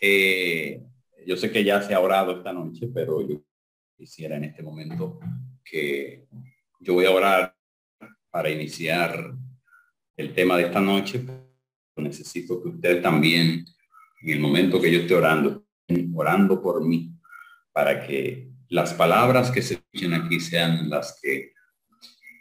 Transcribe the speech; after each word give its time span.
Eh, 0.00 0.82
yo 1.26 1.36
sé 1.36 1.50
que 1.52 1.62
ya 1.62 1.82
se 1.82 1.94
ha 1.94 2.00
orado 2.00 2.38
esta 2.38 2.52
noche, 2.52 2.88
pero 2.92 3.26
yo 3.28 3.42
quisiera 3.96 4.36
en 4.36 4.44
este 4.44 4.62
momento 4.62 5.20
que 5.62 6.26
yo 6.80 6.94
voy 6.94 7.04
a 7.04 7.10
orar 7.10 7.56
para 8.30 8.50
iniciar 8.50 9.34
el 10.16 10.32
tema 10.32 10.56
de 10.56 10.64
esta 10.64 10.80
noche. 10.80 11.24
Necesito 11.96 12.62
que 12.62 12.68
usted 12.70 13.02
también, 13.02 13.64
en 14.22 14.30
el 14.30 14.40
momento 14.40 14.80
que 14.80 14.90
yo 14.90 15.00
esté 15.00 15.14
orando, 15.14 15.66
orando 16.14 16.62
por 16.62 16.84
mí, 16.84 17.12
para 17.72 18.06
que 18.06 18.50
las 18.68 18.94
palabras 18.94 19.50
que 19.50 19.62
se 19.62 19.74
escuchen 19.74 20.14
aquí 20.14 20.40
sean 20.40 20.88
las 20.88 21.18
que 21.20 21.52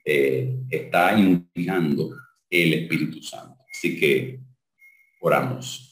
eh, 0.06 0.56
está 0.70 1.18
indicando 1.20 2.16
el 2.50 2.74
Espíritu 2.74 3.22
Santo. 3.22 3.66
Así 3.70 4.00
que 4.00 4.40
oramos. 5.22 5.89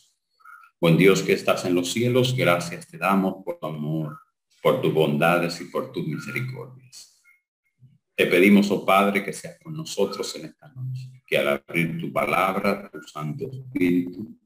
Buen 0.80 0.96
Dios 0.96 1.24
que 1.24 1.34
estás 1.34 1.66
en 1.66 1.74
los 1.74 1.92
cielos, 1.92 2.36
gracias 2.36 2.88
te 2.88 3.00
damos 3.00 3.44
por 3.44 3.58
tu 3.58 3.66
amor, 3.66 4.20
por 4.62 4.80
tus 4.80 4.94
bondades 4.94 5.60
y 5.60 5.66
por 5.66 5.92
tus 5.92 6.06
misericordias. 6.06 7.20
Te 8.16 8.28
pedimos, 8.28 8.70
oh 8.70 8.86
Padre, 8.86 9.24
que 9.24 9.34
seas 9.34 9.58
con 9.60 9.74
nosotros 9.74 10.36
en 10.36 10.46
esta 10.46 10.68
noche, 10.68 11.24
que 11.26 11.36
al 11.40 11.48
abrir 11.48 12.00
tu 12.00 12.14
palabra, 12.14 12.92
tu 12.92 13.02
Santo 13.02 13.50
Espíritu, 13.50 14.38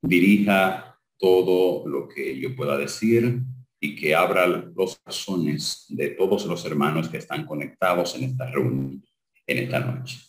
dirija 0.00 0.96
todo 1.18 1.88
lo 1.88 2.06
que 2.06 2.38
yo 2.38 2.54
pueda 2.54 2.78
decir 2.78 3.42
y 3.80 3.96
que 3.96 4.14
abra 4.14 4.46
los 4.46 4.96
corazones 5.00 5.86
de 5.88 6.10
todos 6.10 6.46
los 6.46 6.64
hermanos 6.64 7.08
que 7.08 7.18
están 7.18 7.46
conectados 7.46 8.14
en 8.14 8.24
esta 8.24 8.48
reunión, 8.48 9.04
en 9.44 9.58
esta 9.58 9.80
noche. 9.80 10.20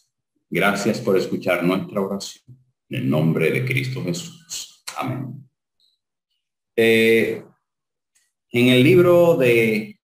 Gracias 0.50 1.00
por 1.00 1.16
escuchar 1.18 1.64
nuestra 1.64 2.02
oración. 2.02 2.58
En 2.90 3.04
el 3.04 3.10
nombre 3.10 3.52
de 3.52 3.64
Cristo 3.64 4.04
Jesús. 4.04 4.71
Amén. 4.98 5.50
Eh, 6.76 7.44
en 8.50 8.68
el 8.68 8.84
libro 8.84 9.36
de, 9.38 10.00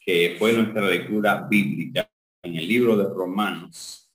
que 0.00 0.36
fue 0.38 0.52
nuestra 0.52 0.82
lectura 0.82 1.46
bíblica, 1.48 2.10
en 2.42 2.56
el 2.56 2.66
libro 2.66 2.96
de 2.96 3.04
Romanos, 3.04 4.10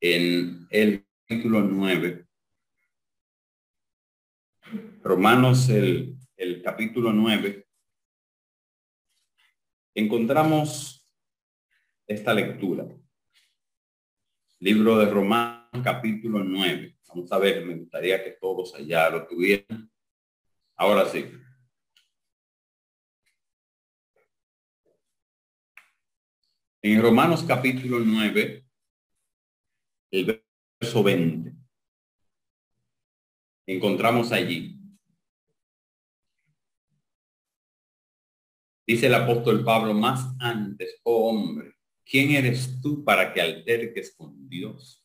en 0.00 0.66
el 0.70 1.06
capítulo 1.26 1.60
9, 1.60 2.26
Romanos 5.02 5.68
el, 5.68 6.16
el 6.36 6.62
capítulo 6.62 7.12
9, 7.12 7.66
encontramos 9.94 11.06
esta 12.06 12.32
lectura. 12.34 12.86
Libro 14.60 14.98
de 14.98 15.06
Romanos, 15.06 15.82
capítulo 15.82 16.42
9. 16.42 16.95
Vamos 17.08 17.30
a 17.32 17.38
ver, 17.38 17.64
me 17.64 17.76
gustaría 17.76 18.22
que 18.22 18.32
todos 18.32 18.74
allá 18.74 19.10
lo 19.10 19.26
tuvieran. 19.26 19.90
Ahora 20.76 21.08
sí. 21.08 21.26
En 26.82 27.02
Romanos 27.02 27.42
capítulo 27.42 27.98
9, 27.98 28.64
el 30.12 30.44
verso 30.80 31.02
20, 31.02 31.52
encontramos 33.66 34.30
allí. 34.30 34.78
Dice 38.86 39.06
el 39.06 39.14
apóstol 39.14 39.64
Pablo, 39.64 39.94
más 39.94 40.32
antes, 40.38 41.00
oh 41.02 41.30
hombre, 41.30 41.74
¿quién 42.04 42.30
eres 42.30 42.80
tú 42.80 43.02
para 43.02 43.32
que 43.32 43.40
alterques 43.40 44.14
con 44.14 44.48
Dios? 44.48 45.04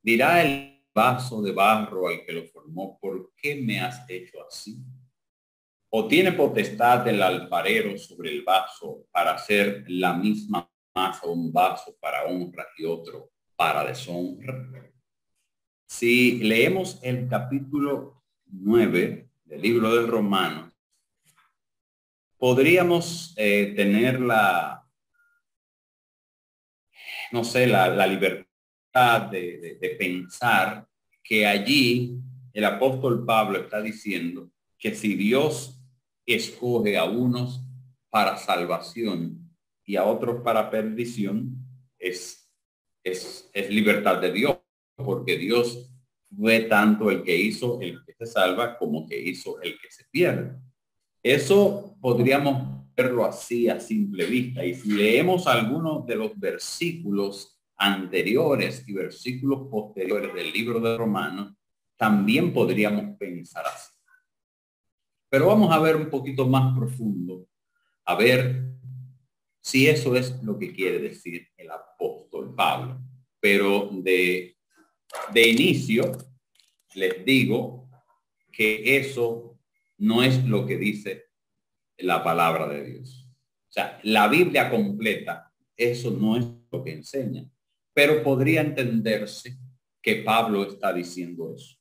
Dirá 0.00 0.44
el 0.44 0.73
vaso 0.94 1.42
de 1.42 1.52
barro 1.52 2.08
al 2.08 2.24
que 2.24 2.32
lo 2.32 2.44
formó, 2.46 2.98
¿por 3.00 3.32
qué 3.36 3.56
me 3.56 3.80
has 3.80 4.08
hecho 4.08 4.38
así? 4.46 4.78
¿O 5.90 6.06
tiene 6.06 6.32
potestad 6.32 7.06
el 7.08 7.22
alfarero 7.22 7.96
sobre 7.98 8.30
el 8.30 8.42
vaso 8.42 9.06
para 9.10 9.34
hacer 9.34 9.84
la 9.88 10.12
misma 10.12 10.70
masa, 10.94 11.26
un 11.26 11.52
vaso 11.52 11.96
para 12.00 12.24
honra 12.24 12.66
y 12.78 12.84
otro 12.84 13.30
para 13.56 13.84
deshonra? 13.84 14.70
Si 15.86 16.38
leemos 16.38 16.98
el 17.02 17.28
capítulo 17.28 18.24
9 18.46 19.28
del 19.44 19.60
libro 19.60 19.94
del 19.94 20.08
Romano, 20.08 20.72
podríamos 22.38 23.32
eh, 23.36 23.72
tener 23.76 24.20
la, 24.20 24.86
no 27.32 27.44
sé, 27.44 27.66
la, 27.66 28.06
libertad 28.06 28.43
de, 28.94 29.96
pensar 29.98 30.86
que 31.22 31.46
allí 31.46 32.16
el 32.52 32.64
apóstol 32.64 33.24
Pablo 33.24 33.58
está 33.58 33.82
diciendo 33.82 34.50
que 34.78 34.94
si 34.94 35.14
Dios 35.14 35.80
escoge 36.24 36.96
a 36.96 37.04
unos 37.04 37.60
para 38.08 38.36
salvación 38.36 39.50
y 39.84 39.96
a 39.96 40.04
otros 40.04 40.42
para 40.42 40.70
perdición, 40.70 41.56
es, 41.98 42.48
es, 43.02 43.50
es 43.52 43.70
libertad 43.70 44.20
de 44.20 44.30
Dios, 44.30 44.58
porque 44.96 45.38
Dios 45.38 45.90
fue 46.36 46.60
tanto 46.60 47.10
el 47.10 47.24
que 47.24 47.36
hizo 47.36 47.80
el 47.80 48.04
que 48.04 48.14
se 48.14 48.26
salva 48.26 48.78
como 48.78 49.08
que 49.08 49.20
hizo 49.20 49.60
el 49.60 49.76
que 49.80 49.90
se 49.90 50.04
pierde. 50.04 50.56
Eso 51.20 51.96
podríamos 52.00 52.84
verlo 52.94 53.24
así 53.24 53.68
a 53.68 53.80
simple 53.80 54.26
vista. 54.26 54.64
Y 54.64 54.74
si 54.74 54.92
leemos 54.92 55.48
algunos 55.48 56.06
de 56.06 56.14
los 56.14 56.38
versículos 56.38 57.53
anteriores 57.84 58.82
y 58.86 58.94
versículos 58.94 59.68
posteriores 59.70 60.32
del 60.32 60.50
libro 60.52 60.80
de 60.80 60.96
Romanos, 60.96 61.54
también 61.96 62.52
podríamos 62.52 63.16
pensar 63.18 63.66
así. 63.66 63.92
Pero 65.28 65.48
vamos 65.48 65.70
a 65.70 65.78
ver 65.78 65.96
un 65.96 66.08
poquito 66.08 66.46
más 66.46 66.74
profundo, 66.74 67.46
a 68.06 68.14
ver 68.14 68.72
si 69.60 69.86
eso 69.86 70.16
es 70.16 70.42
lo 70.42 70.58
que 70.58 70.72
quiere 70.72 70.98
decir 70.98 71.46
el 71.56 71.70
apóstol 71.70 72.54
Pablo. 72.54 73.00
Pero 73.38 73.90
de, 73.92 74.56
de 75.32 75.48
inicio, 75.48 76.12
les 76.94 77.22
digo 77.24 77.90
que 78.50 78.96
eso 78.96 79.58
no 79.98 80.22
es 80.22 80.42
lo 80.44 80.64
que 80.64 80.78
dice 80.78 81.26
la 81.98 82.24
palabra 82.24 82.66
de 82.68 82.84
Dios. 82.84 83.28
O 83.68 83.72
sea, 83.72 83.98
la 84.04 84.28
Biblia 84.28 84.70
completa, 84.70 85.52
eso 85.76 86.10
no 86.10 86.36
es 86.36 86.46
lo 86.70 86.82
que 86.82 86.92
enseña, 86.92 87.50
pero 87.94 88.22
podría 88.22 88.60
entenderse 88.60 89.56
que 90.02 90.16
Pablo 90.16 90.64
está 90.64 90.92
diciendo 90.92 91.54
eso. 91.54 91.78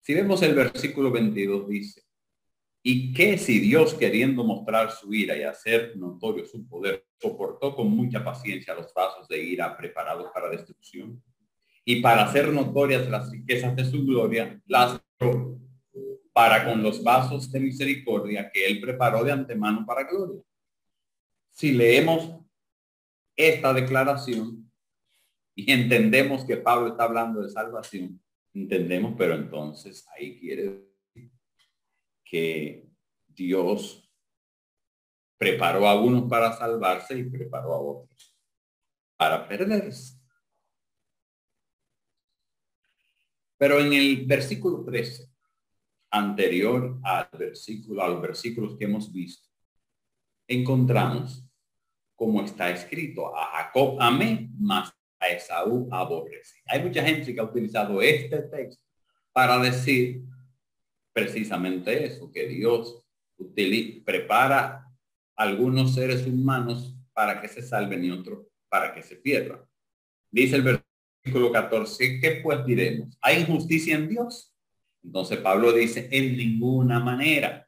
Si 0.00 0.14
vemos 0.14 0.42
el 0.42 0.54
versículo 0.54 1.12
22 1.12 1.68
dice, 1.68 2.02
y 2.82 3.12
que 3.12 3.36
si 3.36 3.60
Dios 3.60 3.94
queriendo 3.94 4.42
mostrar 4.42 4.90
su 4.90 5.12
ira 5.12 5.36
y 5.36 5.42
hacer 5.42 5.96
notorio 5.96 6.46
su 6.46 6.66
poder, 6.66 7.06
soportó 7.20 7.76
con 7.76 7.90
mucha 7.90 8.24
paciencia 8.24 8.74
los 8.74 8.92
vasos 8.94 9.28
de 9.28 9.44
ira 9.44 9.76
preparados 9.76 10.30
para 10.32 10.48
destrucción, 10.48 11.22
y 11.84 12.00
para 12.00 12.24
hacer 12.24 12.48
notorias 12.52 13.08
las 13.08 13.30
riquezas 13.30 13.76
de 13.76 13.84
su 13.84 14.04
gloria, 14.04 14.60
las 14.66 15.00
para 16.32 16.64
con 16.64 16.82
los 16.82 17.02
vasos 17.02 17.50
de 17.52 17.60
misericordia 17.60 18.50
que 18.50 18.66
él 18.66 18.80
preparó 18.80 19.22
de 19.24 19.32
antemano 19.32 19.84
para 19.84 20.04
gloria. 20.04 20.40
Si 21.60 21.72
leemos 21.72 22.40
esta 23.36 23.74
declaración 23.74 24.72
y 25.54 25.70
entendemos 25.70 26.42
que 26.46 26.56
Pablo 26.56 26.88
está 26.88 27.04
hablando 27.04 27.42
de 27.42 27.50
salvación, 27.50 28.18
entendemos, 28.54 29.14
pero 29.18 29.34
entonces 29.34 30.08
ahí 30.08 30.40
quiere 30.40 30.88
decir 31.12 31.30
que 32.24 32.88
Dios 33.28 34.10
preparó 35.36 35.86
a 35.86 36.00
unos 36.00 36.30
para 36.30 36.56
salvarse 36.56 37.18
y 37.18 37.24
preparó 37.24 37.74
a 37.74 37.78
otros 37.78 38.34
para 39.18 39.46
perderse. 39.46 40.18
Pero 43.58 43.80
en 43.80 43.92
el 43.92 44.24
versículo 44.24 44.82
13, 44.82 45.30
anterior 46.10 46.98
al 47.02 47.28
versículo, 47.38 48.02
a 48.02 48.08
los 48.08 48.22
versículos 48.22 48.78
que 48.78 48.86
hemos 48.86 49.12
visto, 49.12 49.50
encontramos 50.48 51.49
como 52.20 52.44
está 52.44 52.68
escrito, 52.68 53.34
a 53.34 53.46
Jacob 53.46 53.96
amé, 53.98 54.50
más 54.58 54.92
a 55.18 55.28
Esaú 55.28 55.88
aborrecí. 55.90 56.58
Hay 56.66 56.82
mucha 56.82 57.02
gente 57.02 57.32
que 57.32 57.40
ha 57.40 57.44
utilizado 57.44 58.02
este 58.02 58.42
texto 58.42 58.84
para 59.32 59.56
decir 59.56 60.20
precisamente 61.14 62.04
eso, 62.04 62.30
que 62.30 62.46
Dios 62.46 63.02
utiliza, 63.38 64.04
prepara 64.04 64.86
algunos 65.34 65.94
seres 65.94 66.26
humanos 66.26 66.94
para 67.14 67.40
que 67.40 67.48
se 67.48 67.62
salven 67.62 68.04
y 68.04 68.10
otros 68.10 68.48
para 68.68 68.92
que 68.92 69.02
se 69.02 69.16
pierdan. 69.16 69.60
Dice 70.30 70.56
el 70.56 70.62
versículo 71.24 71.50
14, 71.50 72.20
¿qué 72.20 72.40
pues 72.42 72.66
diremos? 72.66 73.16
¿Hay 73.22 73.40
injusticia 73.40 73.94
en 73.94 74.10
Dios? 74.10 74.54
Entonces 75.02 75.38
Pablo 75.38 75.72
dice, 75.72 76.06
en 76.12 76.36
ninguna 76.36 77.00
manera. 77.00 77.66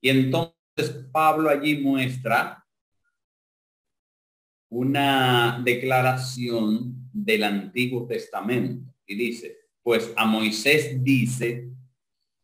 Y 0.00 0.08
entonces 0.08 0.54
Pablo 1.12 1.50
allí 1.50 1.76
muestra 1.76 2.65
una 4.68 5.60
declaración 5.64 7.10
del 7.12 7.44
Antiguo 7.44 8.06
Testamento. 8.06 8.92
y 9.06 9.14
dice, 9.14 9.56
pues 9.82 10.12
a 10.16 10.26
Moisés 10.26 11.02
dice, 11.04 11.68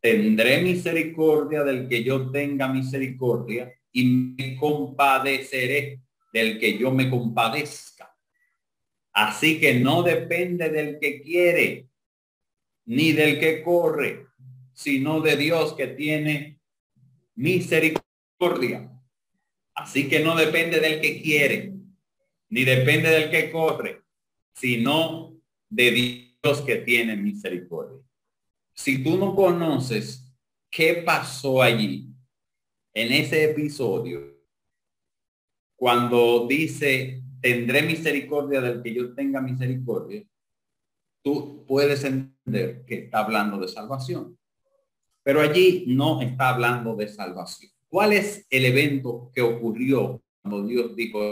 tendré 0.00 0.62
misericordia 0.62 1.64
del 1.64 1.88
que 1.88 2.04
yo 2.04 2.30
tenga 2.30 2.68
misericordia 2.68 3.72
y 3.90 4.04
me 4.04 4.56
compadeceré 4.56 6.00
del 6.32 6.58
que 6.58 6.78
yo 6.78 6.92
me 6.92 7.10
compadezca. 7.10 8.16
Así 9.12 9.60
que 9.60 9.74
no 9.74 10.02
depende 10.02 10.70
del 10.70 10.98
que 10.98 11.20
quiere, 11.20 11.88
ni 12.86 13.12
del 13.12 13.38
que 13.38 13.62
corre, 13.62 14.26
sino 14.72 15.20
de 15.20 15.36
Dios 15.36 15.74
que 15.74 15.88
tiene 15.88 16.60
misericordia. 17.34 18.90
Así 19.74 20.08
que 20.08 20.20
no 20.20 20.34
depende 20.36 20.80
del 20.80 21.00
que 21.00 21.20
quiere, 21.22 21.71
ni 22.52 22.64
depende 22.64 23.08
del 23.08 23.30
que 23.30 23.50
corre, 23.50 24.02
sino 24.52 25.40
de 25.70 25.90
Dios 25.90 26.60
que 26.60 26.76
tiene 26.76 27.16
misericordia. 27.16 27.98
Si 28.74 29.02
tú 29.02 29.16
no 29.16 29.34
conoces 29.34 30.30
qué 30.70 31.02
pasó 31.06 31.62
allí 31.62 32.10
en 32.92 33.10
ese 33.10 33.44
episodio, 33.44 34.38
cuando 35.74 36.46
dice, 36.46 37.22
tendré 37.40 37.84
misericordia 37.84 38.60
del 38.60 38.82
que 38.82 38.92
yo 38.92 39.14
tenga 39.14 39.40
misericordia, 39.40 40.22
tú 41.24 41.64
puedes 41.66 42.04
entender 42.04 42.84
que 42.84 42.96
está 42.96 43.20
hablando 43.20 43.58
de 43.60 43.68
salvación. 43.68 44.38
Pero 45.22 45.40
allí 45.40 45.84
no 45.86 46.20
está 46.20 46.50
hablando 46.50 46.96
de 46.96 47.08
salvación. 47.08 47.72
¿Cuál 47.88 48.12
es 48.12 48.46
el 48.50 48.66
evento 48.66 49.30
que 49.34 49.40
ocurrió 49.40 50.22
cuando 50.42 50.66
Dios 50.66 50.94
dijo 50.94 51.30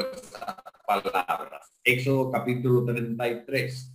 palabras? 0.91 1.71
Éxodo 1.85 2.31
capítulo 2.31 2.85
33. 2.85 3.95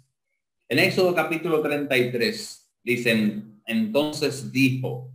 En 0.70 0.80
Éxodo 0.80 1.14
capítulo 1.14 1.62
33 1.62 2.72
dicen, 2.84 3.62
entonces 3.66 4.52
dijo, 4.52 5.12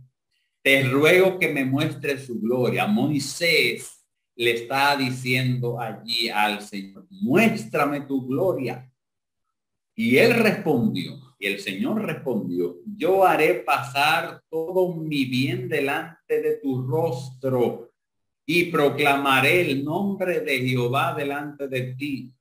te 0.61 0.83
ruego 0.83 1.39
que 1.39 1.47
me 1.47 1.65
muestres 1.65 2.25
su 2.25 2.39
gloria. 2.39 2.85
Moisés 2.85 4.05
le 4.35 4.51
está 4.51 4.95
diciendo 4.95 5.79
allí 5.79 6.29
al 6.29 6.61
Señor, 6.61 7.07
muéstrame 7.09 8.01
tu 8.01 8.27
gloria. 8.27 8.87
Y 9.95 10.17
él 10.17 10.35
respondió, 10.35 11.19
y 11.39 11.47
el 11.47 11.59
Señor 11.59 12.03
respondió, 12.05 12.77
yo 12.95 13.25
haré 13.25 13.55
pasar 13.55 14.41
todo 14.49 14.93
mi 14.95 15.25
bien 15.25 15.67
delante 15.67 16.41
de 16.41 16.57
tu 16.57 16.83
rostro 16.83 17.90
y 18.45 18.65
proclamaré 18.65 19.61
el 19.61 19.83
nombre 19.83 20.41
de 20.41 20.59
Jehová 20.59 21.13
delante 21.13 21.67
de 21.67 21.93
ti. 21.95 22.33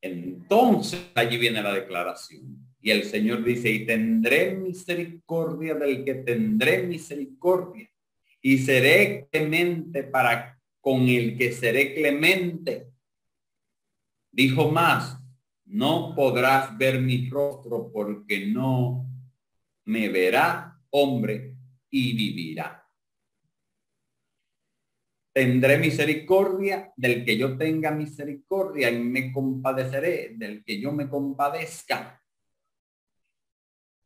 Entonces 0.00 1.06
allí 1.14 1.38
viene 1.38 1.62
la 1.62 1.72
declaración. 1.72 2.58
Y 2.80 2.90
el 2.90 3.04
Señor 3.04 3.42
dice, 3.42 3.70
y 3.70 3.86
tendré 3.86 4.54
misericordia 4.54 5.74
del 5.74 6.04
que 6.04 6.16
tendré 6.16 6.82
misericordia. 6.82 7.88
Y 8.42 8.58
seré 8.58 9.26
clemente 9.30 10.04
para 10.04 10.60
con 10.82 11.08
el 11.08 11.38
que 11.38 11.50
seré 11.50 11.94
clemente. 11.94 12.88
Dijo 14.30 14.70
más, 14.70 15.18
no 15.64 16.14
podrás 16.14 16.76
ver 16.76 17.00
mi 17.00 17.30
rostro 17.30 17.90
porque 17.90 18.46
no 18.46 19.06
me 19.86 20.10
verá 20.10 20.78
hombre 20.90 21.56
y 21.88 22.12
vivirá. 22.14 22.83
Tendré 25.34 25.78
misericordia 25.78 26.92
del 26.96 27.24
que 27.24 27.36
yo 27.36 27.58
tenga 27.58 27.90
misericordia 27.90 28.88
y 28.88 29.00
me 29.00 29.32
compadeceré 29.32 30.34
del 30.36 30.64
que 30.64 30.80
yo 30.80 30.92
me 30.92 31.08
compadezca. 31.08 32.22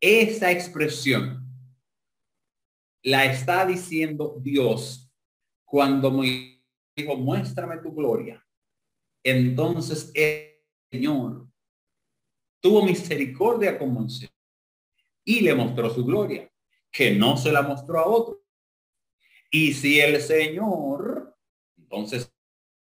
Esa 0.00 0.50
expresión 0.50 1.44
la 3.02 3.26
está 3.26 3.66
diciendo 3.66 4.38
Dios 4.40 5.12
cuando 5.66 6.10
me 6.10 6.64
dijo, 6.96 7.16
muéstrame 7.16 7.76
tu 7.76 7.94
gloria. 7.94 8.42
Entonces 9.22 10.10
el 10.14 10.62
Señor 10.90 11.46
tuvo 12.60 12.86
misericordia 12.86 13.78
con 13.78 13.92
Moisés 13.92 14.30
y 15.24 15.40
le 15.40 15.54
mostró 15.54 15.90
su 15.90 16.06
gloria, 16.06 16.50
que 16.90 17.14
no 17.14 17.36
se 17.36 17.52
la 17.52 17.60
mostró 17.60 17.98
a 17.98 18.06
otro. 18.06 18.42
Y 19.50 19.72
si 19.72 20.00
el 20.00 20.20
Señor, 20.20 21.34
entonces 21.78 22.30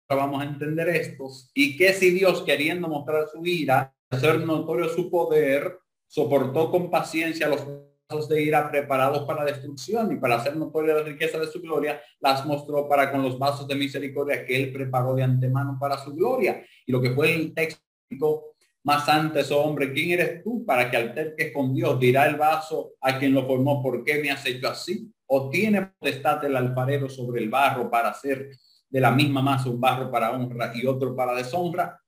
vamos 0.10 0.42
a 0.42 0.46
entender 0.46 0.90
estos, 0.90 1.52
y 1.54 1.78
que 1.78 1.94
si 1.94 2.10
Dios 2.12 2.42
queriendo 2.42 2.88
mostrar 2.88 3.28
su 3.30 3.46
ira, 3.46 3.94
hacer 4.10 4.40
notorio 4.40 4.90
su 4.90 5.10
poder, 5.10 5.80
soportó 6.08 6.72
con 6.72 6.90
paciencia 6.90 7.48
los 7.48 7.62
pasos 8.08 8.28
de 8.28 8.42
ira 8.42 8.70
preparados 8.72 9.26
para 9.26 9.46
destrucción 9.46 10.12
y 10.12 10.16
para 10.16 10.36
hacer 10.36 10.56
notoria 10.56 10.96
la 10.96 11.04
riqueza 11.04 11.40
de 11.40 11.48
su 11.48 11.62
gloria, 11.62 12.02
las 12.20 12.46
mostró 12.46 12.90
para 12.90 13.12
con 13.12 13.22
los 13.22 13.38
vasos 13.38 13.68
de 13.68 13.76
misericordia 13.76 14.46
que 14.46 14.56
él 14.56 14.74
preparó 14.74 15.14
de 15.14 15.24
antemano 15.24 15.78
para 15.80 15.98
su 15.98 16.14
gloria. 16.14 16.66
Y 16.86 16.92
lo 16.92 17.00
que 17.00 17.12
fue 17.12 17.36
el 17.36 17.54
texto 17.54 18.56
más 18.84 19.08
antes, 19.08 19.52
oh 19.52 19.62
hombre, 19.62 19.94
¿quién 19.94 20.12
eres 20.12 20.44
tú 20.44 20.66
para 20.66 20.90
que 20.90 20.98
alterques 20.98 21.54
con 21.54 21.74
Dios? 21.76 22.00
Dirá 22.00 22.28
el 22.28 22.36
vaso 22.36 22.94
a 23.02 23.20
quien 23.20 23.34
lo 23.34 23.46
formó, 23.46 23.84
¿por 23.84 24.04
qué 24.04 24.20
me 24.22 24.32
has 24.32 24.44
hecho 24.46 24.70
así? 24.70 25.12
¿O 25.32 25.50
tiene 25.50 25.82
potestad 25.82 26.44
el 26.46 26.56
alfarero 26.56 27.08
sobre 27.08 27.42
el 27.42 27.50
barro 27.50 27.90
para 27.90 28.10
hacer 28.10 28.52
de 28.90 29.00
la 29.00 29.12
misma 29.12 29.42
masa 29.42 29.70
un 29.70 29.80
barro 29.80 30.12
para 30.12 30.32
honra 30.32 30.72
y 30.76 30.86
otro 30.86 31.16
para 31.16 31.36
deshonra? 31.36 32.02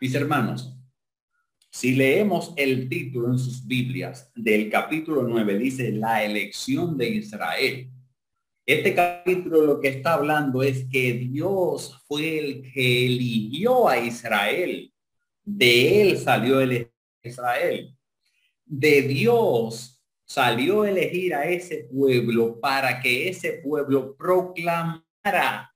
Mis 0.00 0.14
hermanos, 0.14 0.76
si 1.70 1.94
leemos 1.94 2.52
el 2.56 2.88
título 2.88 3.28
en 3.28 3.38
sus 3.38 3.66
Biblias 3.66 4.32
del 4.34 4.70
capítulo 4.70 5.22
9, 5.22 5.58
dice 5.58 5.92
la 5.92 6.24
elección 6.24 6.96
de 6.96 7.08
Israel. 7.08 7.90
Este 8.66 8.94
capítulo 8.94 9.62
lo 9.62 9.80
que 9.80 9.88
está 9.88 10.14
hablando 10.14 10.62
es 10.62 10.86
que 10.90 11.12
Dios 11.12 12.02
fue 12.08 12.38
el 12.38 12.72
que 12.72 13.06
eligió 13.06 13.88
a 13.88 13.98
Israel 13.98 14.90
de 15.44 16.00
él 16.00 16.18
salió 16.18 16.60
el 16.60 16.90
Israel. 17.22 17.94
De 18.64 19.02
Dios 19.02 19.93
salió 20.24 20.82
a 20.82 20.90
elegir 20.90 21.34
a 21.34 21.44
ese 21.44 21.88
pueblo 21.92 22.60
para 22.60 23.00
que 23.00 23.28
ese 23.28 23.60
pueblo 23.62 24.16
proclamara 24.16 25.70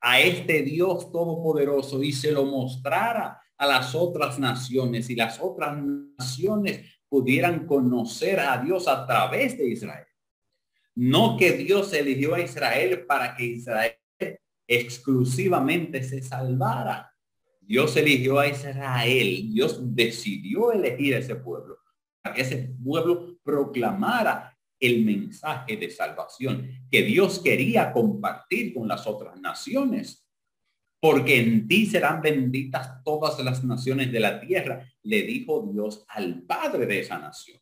a 0.00 0.20
este 0.20 0.62
Dios 0.62 1.10
todopoderoso 1.10 2.02
y 2.02 2.12
se 2.12 2.32
lo 2.32 2.44
mostrara 2.44 3.40
a 3.56 3.66
las 3.66 3.94
otras 3.94 4.38
naciones 4.38 5.10
y 5.10 5.16
las 5.16 5.40
otras 5.40 5.76
naciones 5.82 7.00
pudieran 7.08 7.66
conocer 7.66 8.38
a 8.38 8.62
Dios 8.62 8.86
a 8.86 9.06
través 9.06 9.58
de 9.58 9.68
Israel. 9.68 10.06
No 10.94 11.36
que 11.36 11.52
Dios 11.52 11.92
eligió 11.92 12.34
a 12.34 12.40
Israel 12.40 13.04
para 13.06 13.34
que 13.34 13.44
Israel 13.44 13.96
exclusivamente 14.66 16.04
se 16.04 16.22
salvara, 16.22 17.12
Dios 17.60 17.96
eligió 17.96 18.38
a 18.38 18.48
Israel, 18.48 19.52
Dios 19.52 19.80
decidió 19.94 20.72
elegir 20.72 21.14
a 21.14 21.18
ese 21.18 21.36
pueblo, 21.36 21.77
ese 22.36 22.74
pueblo 22.82 23.38
proclamara 23.42 24.56
el 24.80 25.04
mensaje 25.04 25.76
de 25.76 25.90
salvación 25.90 26.68
que 26.90 27.02
Dios 27.02 27.40
quería 27.40 27.92
compartir 27.92 28.74
con 28.74 28.86
las 28.88 29.06
otras 29.06 29.40
naciones. 29.40 30.24
Porque 31.00 31.38
en 31.38 31.68
ti 31.68 31.86
serán 31.86 32.20
benditas 32.20 33.02
todas 33.04 33.38
las 33.40 33.62
naciones 33.62 34.10
de 34.10 34.20
la 34.20 34.40
tierra, 34.40 34.84
le 35.02 35.22
dijo 35.22 35.68
Dios 35.72 36.04
al 36.08 36.42
padre 36.42 36.86
de 36.86 37.00
esa 37.00 37.18
nación. 37.18 37.60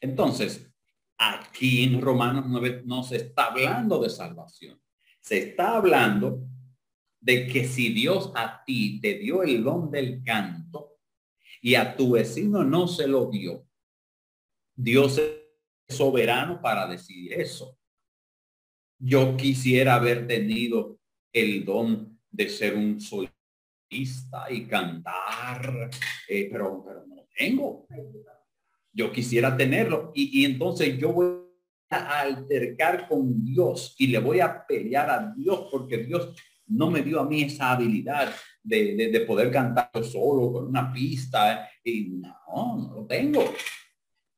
Entonces, 0.00 0.70
aquí 1.16 1.84
en 1.84 2.00
Romanos 2.00 2.44
9 2.48 2.82
no 2.84 3.02
se 3.04 3.16
está 3.16 3.46
hablando 3.46 4.00
de 4.02 4.10
salvación. 4.10 4.78
Se 5.20 5.38
está 5.38 5.76
hablando 5.76 6.46
de 7.20 7.46
que 7.46 7.64
si 7.64 7.92
Dios 7.92 8.32
a 8.34 8.64
ti 8.64 9.00
te 9.00 9.14
dio 9.14 9.42
el 9.42 9.62
don 9.62 9.90
del 9.90 10.22
canto 10.24 10.98
y 11.62 11.76
a 11.76 11.96
tu 11.96 12.12
vecino 12.12 12.64
no 12.64 12.88
se 12.88 13.06
lo 13.06 13.30
dio, 13.30 13.64
Dios 14.74 15.18
es 15.18 15.96
soberano 15.96 16.60
para 16.60 16.86
decidir 16.86 17.34
eso. 17.34 17.78
Yo 18.98 19.36
quisiera 19.36 19.94
haber 19.94 20.26
tenido 20.26 20.98
el 21.32 21.64
don 21.64 22.18
de 22.30 22.48
ser 22.48 22.74
un 22.74 23.00
solista 23.00 24.50
y 24.50 24.66
cantar, 24.66 25.90
eh, 26.28 26.48
pero, 26.50 26.82
pero 26.84 27.06
no 27.06 27.16
lo 27.16 27.28
tengo. 27.36 27.86
Yo 28.92 29.12
quisiera 29.12 29.56
tenerlo 29.56 30.12
y, 30.14 30.44
entonces 30.44 30.98
yo 30.98 31.12
voy 31.12 31.42
a 31.90 32.20
altercar 32.20 33.08
con 33.08 33.44
Dios 33.44 33.94
y 33.98 34.06
le 34.06 34.18
voy 34.18 34.40
a 34.40 34.66
pelear 34.66 35.10
a 35.10 35.32
Dios 35.36 35.68
porque 35.70 35.98
Dios 35.98 36.34
no 36.66 36.90
me 36.90 37.02
dio 37.02 37.20
a 37.20 37.28
mí 37.28 37.42
esa 37.42 37.72
habilidad 37.72 38.34
de, 38.62 39.24
poder 39.26 39.50
cantar 39.50 39.90
solo 40.04 40.52
con 40.52 40.66
una 40.66 40.92
pista 40.92 41.68
y 41.84 42.10
no, 42.10 42.76
no 42.78 42.94
lo 42.94 43.06
tengo. 43.06 43.44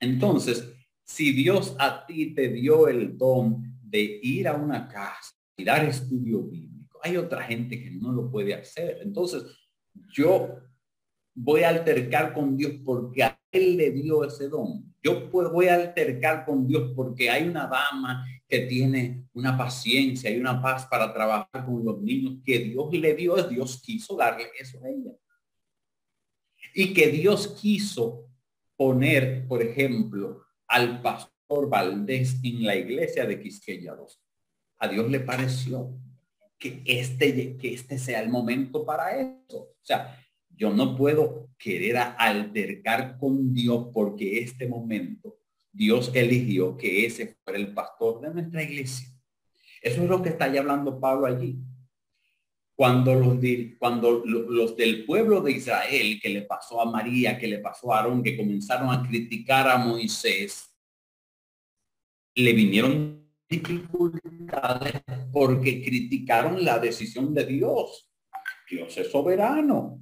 Entonces, 0.00 0.74
si 1.02 1.32
Dios 1.32 1.76
a 1.78 2.06
ti 2.06 2.34
te 2.34 2.48
dio 2.48 2.88
el 2.88 3.16
don 3.16 3.78
de 3.82 4.20
ir 4.22 4.48
a 4.48 4.54
una 4.54 4.88
casa 4.88 5.34
y 5.56 5.64
dar 5.64 5.84
estudio 5.84 6.42
bíblico, 6.42 6.98
hay 7.02 7.16
otra 7.16 7.42
gente 7.42 7.82
que 7.82 7.90
no 7.90 8.12
lo 8.12 8.30
puede 8.30 8.54
hacer. 8.54 9.00
Entonces, 9.02 9.44
yo 10.12 10.58
voy 11.34 11.62
a 11.62 11.68
altercar 11.68 12.32
con 12.32 12.56
Dios 12.56 12.72
porque 12.84 13.22
a 13.22 13.38
él 13.52 13.76
le 13.76 13.90
dio 13.90 14.24
ese 14.24 14.48
don. 14.48 14.94
Yo 15.02 15.28
voy 15.30 15.66
a 15.66 15.74
altercar 15.74 16.44
con 16.46 16.66
Dios 16.66 16.92
porque 16.96 17.28
hay 17.28 17.46
una 17.46 17.66
dama 17.66 18.24
que 18.48 18.60
tiene 18.60 19.26
una 19.34 19.56
paciencia 19.56 20.30
y 20.30 20.38
una 20.38 20.60
paz 20.60 20.86
para 20.86 21.12
trabajar 21.12 21.64
con 21.64 21.84
los 21.84 22.00
niños 22.00 22.38
que 22.44 22.58
Dios 22.60 22.92
le 22.92 23.14
dio, 23.14 23.36
Dios 23.48 23.82
quiso 23.82 24.16
darle 24.16 24.46
eso 24.58 24.82
a 24.82 24.88
ella. 24.88 25.12
Y 26.74 26.94
que 26.94 27.08
Dios 27.08 27.48
quiso 27.60 28.30
poner, 28.76 29.46
por 29.46 29.62
ejemplo, 29.62 30.42
al 30.66 31.00
pastor 31.02 31.68
Valdés 31.68 32.40
en 32.42 32.64
la 32.64 32.76
iglesia 32.76 33.26
de 33.26 33.40
Quisqueya 33.40 33.94
2. 33.94 34.20
A 34.78 34.88
Dios 34.88 35.10
le 35.10 35.20
pareció 35.20 35.96
que 36.58 36.82
este, 36.84 37.56
que 37.56 37.74
este 37.74 37.98
sea 37.98 38.20
el 38.20 38.28
momento 38.28 38.84
para 38.84 39.20
eso. 39.20 39.58
O 39.58 39.84
sea, 39.84 40.18
yo 40.56 40.72
no 40.72 40.96
puedo 40.96 41.50
querer 41.58 41.96
altercar 41.96 43.18
con 43.18 43.52
Dios 43.52 43.88
porque 43.92 44.38
este 44.38 44.68
momento 44.68 45.38
Dios 45.72 46.10
eligió 46.14 46.76
que 46.76 47.04
ese 47.04 47.36
fuera 47.44 47.58
el 47.58 47.74
pastor 47.74 48.20
de 48.20 48.32
nuestra 48.32 48.62
iglesia. 48.62 49.08
Eso 49.82 50.02
es 50.02 50.08
lo 50.08 50.22
que 50.22 50.30
está 50.30 50.46
hablando 50.46 51.00
Pablo 51.00 51.26
allí. 51.26 51.58
Cuando 52.76 53.14
los, 53.14 53.38
cuando 53.78 54.24
los 54.24 54.76
del 54.76 55.04
pueblo 55.04 55.40
de 55.40 55.52
Israel, 55.52 56.18
que 56.20 56.28
le 56.28 56.42
pasó 56.42 56.80
a 56.80 56.90
María, 56.90 57.38
que 57.38 57.46
le 57.46 57.58
pasó 57.58 57.92
a 57.92 57.98
Aarón, 57.98 58.22
que 58.22 58.36
comenzaron 58.36 58.90
a 58.90 59.06
criticar 59.06 59.68
a 59.68 59.78
Moisés, 59.78 60.74
le 62.34 62.52
vinieron 62.52 63.24
dificultades 63.48 65.02
porque 65.32 65.82
criticaron 65.84 66.64
la 66.64 66.78
decisión 66.78 67.32
de 67.32 67.46
Dios. 67.46 68.10
Dios 68.68 68.96
es 68.96 69.10
soberano. 69.10 70.00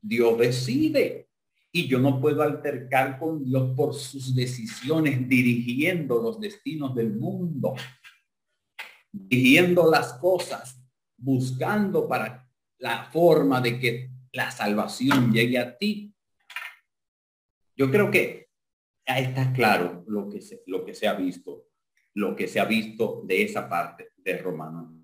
Dios 0.00 0.38
decide. 0.38 1.28
Y 1.72 1.88
yo 1.88 1.98
no 1.98 2.20
puedo 2.20 2.42
altercar 2.42 3.18
con 3.18 3.44
Dios 3.44 3.74
por 3.76 3.94
sus 3.94 4.34
decisiones 4.34 5.28
dirigiendo 5.28 6.22
los 6.22 6.38
destinos 6.38 6.94
del 6.94 7.14
mundo, 7.16 7.74
dirigiendo 9.10 9.90
las 9.90 10.12
cosas, 10.14 10.80
buscando 11.24 12.06
para 12.06 12.46
la 12.78 13.04
forma 13.10 13.60
de 13.60 13.80
que 13.80 14.10
la 14.32 14.50
salvación 14.50 15.32
llegue 15.32 15.58
a 15.58 15.76
ti. 15.76 16.14
Yo 17.76 17.90
creo 17.90 18.10
que 18.10 18.48
ahí 19.06 19.24
está 19.24 19.52
claro 19.52 20.04
lo 20.06 20.28
que 20.28 20.40
se, 20.40 20.62
lo 20.66 20.84
que 20.84 20.94
se 20.94 21.08
ha 21.08 21.14
visto, 21.14 21.68
lo 22.14 22.36
que 22.36 22.46
se 22.46 22.60
ha 22.60 22.64
visto 22.64 23.22
de 23.24 23.42
esa 23.42 23.68
parte 23.68 24.10
de 24.18 24.38
Romano. 24.38 25.02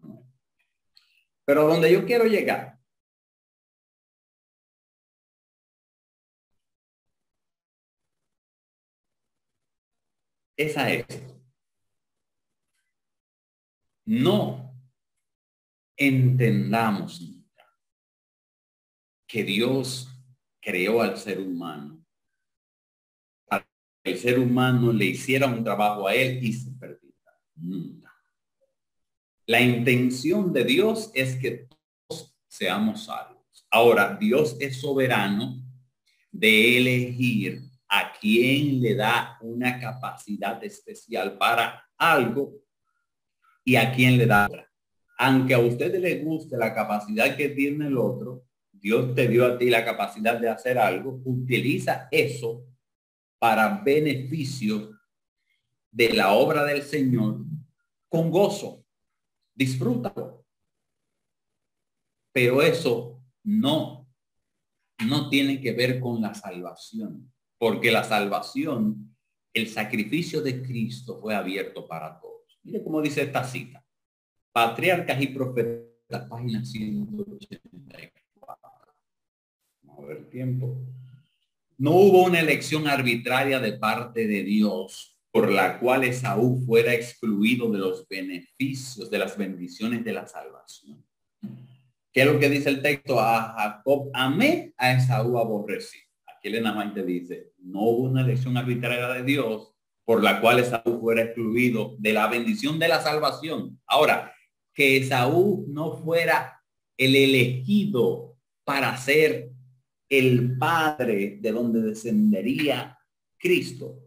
Pero 1.44 1.66
donde 1.66 1.92
yo 1.92 2.04
quiero 2.04 2.26
llegar 2.26 2.80
Esa 10.56 10.90
es. 10.92 11.06
No 14.04 14.69
entendamos 16.00 17.22
que 19.26 19.44
Dios 19.44 20.08
creó 20.60 21.02
al 21.02 21.18
ser 21.18 21.38
humano 21.38 22.02
para 23.46 23.68
el 24.02 24.18
ser 24.18 24.38
humano 24.38 24.92
le 24.92 25.04
hiciera 25.04 25.46
un 25.46 25.62
trabajo 25.62 26.08
a 26.08 26.14
él 26.14 26.42
y 26.42 26.54
se 26.54 26.70
perdiera. 26.72 27.10
La 29.46 29.60
intención 29.60 30.52
de 30.54 30.64
Dios 30.64 31.10
es 31.12 31.36
que 31.36 31.68
todos 32.08 32.34
seamos 32.48 33.04
salvos. 33.04 33.66
Ahora, 33.70 34.16
Dios 34.18 34.56
es 34.58 34.80
soberano 34.80 35.62
de 36.32 36.78
elegir 36.78 37.62
a 37.88 38.12
quien 38.18 38.80
le 38.80 38.94
da 38.94 39.36
una 39.42 39.78
capacidad 39.78 40.62
especial 40.64 41.36
para 41.36 41.84
algo 41.98 42.54
y 43.64 43.76
a 43.76 43.92
quien 43.92 44.16
le 44.16 44.26
da. 44.26 44.48
Aunque 45.22 45.52
a 45.52 45.58
usted 45.58 45.94
le 46.00 46.24
guste 46.24 46.56
la 46.56 46.74
capacidad 46.74 47.36
que 47.36 47.50
tiene 47.50 47.88
el 47.88 47.98
otro, 47.98 48.46
Dios 48.72 49.14
te 49.14 49.28
dio 49.28 49.44
a 49.44 49.58
ti 49.58 49.68
la 49.68 49.84
capacidad 49.84 50.40
de 50.40 50.48
hacer 50.48 50.78
algo, 50.78 51.20
utiliza 51.26 52.08
eso 52.10 52.64
para 53.38 53.82
beneficio 53.82 54.98
de 55.90 56.14
la 56.14 56.32
obra 56.32 56.64
del 56.64 56.80
Señor 56.80 57.44
con 58.08 58.30
gozo. 58.30 58.82
Disfrútalo. 59.54 60.46
Pero 62.32 62.62
eso 62.62 63.22
no, 63.42 64.08
no 65.06 65.28
tiene 65.28 65.60
que 65.60 65.72
ver 65.72 66.00
con 66.00 66.22
la 66.22 66.32
salvación 66.32 67.30
porque 67.60 67.92
la 67.92 68.04
salvación, 68.04 69.14
el 69.52 69.68
sacrificio 69.68 70.40
de 70.40 70.62
Cristo 70.62 71.20
fue 71.20 71.34
abierto 71.34 71.86
para 71.86 72.18
todos. 72.18 72.58
Mire 72.62 72.82
cómo 72.82 73.02
dice 73.02 73.20
esta 73.20 73.44
cita. 73.44 73.79
Patriarcas 74.52 75.22
y 75.22 75.28
profetas, 75.28 76.26
página 76.28 76.64
184. 76.64 78.94
Vamos 79.82 80.04
a 80.04 80.06
ver. 80.06 80.26
No 81.78 81.92
hubo 81.92 82.24
una 82.24 82.40
elección 82.40 82.88
arbitraria 82.88 83.60
de 83.60 83.74
parte 83.74 84.26
de 84.26 84.42
Dios 84.42 85.16
por 85.30 85.50
la 85.50 85.78
cual 85.78 86.04
Esaú 86.04 86.62
fuera 86.66 86.92
excluido 86.92 87.70
de 87.70 87.78
los 87.78 88.08
beneficios, 88.08 89.08
de 89.08 89.18
las 89.18 89.38
bendiciones 89.38 90.04
de 90.04 90.12
la 90.12 90.26
salvación. 90.26 91.06
¿Qué 92.12 92.22
es 92.22 92.26
lo 92.26 92.40
que 92.40 92.50
dice 92.50 92.70
el 92.70 92.82
texto? 92.82 93.20
A 93.20 93.54
Jacob 93.56 94.10
amé, 94.12 94.74
a 94.76 94.92
Esaú 94.92 95.38
aborrecí. 95.38 95.98
Aquí 96.26 96.48
Elena 96.48 96.72
Maite 96.72 97.04
dice, 97.04 97.52
no 97.58 97.82
hubo 97.82 98.08
una 98.08 98.22
elección 98.22 98.56
arbitraria 98.56 99.06
de 99.08 99.22
Dios 99.22 99.72
por 100.04 100.24
la 100.24 100.40
cual 100.40 100.58
Esaú 100.58 101.00
fuera 101.00 101.22
excluido 101.22 101.94
de 101.98 102.12
la 102.12 102.26
bendición 102.26 102.80
de 102.80 102.88
la 102.88 103.00
salvación. 103.00 103.80
Ahora, 103.86 104.34
que 104.72 104.98
Esaú 104.98 105.66
no 105.68 105.98
fuera 106.02 106.62
el 106.96 107.16
elegido 107.16 108.36
para 108.64 108.96
ser 108.96 109.50
el 110.08 110.58
padre 110.58 111.38
de 111.40 111.52
donde 111.52 111.80
descendería 111.80 112.98
Cristo. 113.38 113.98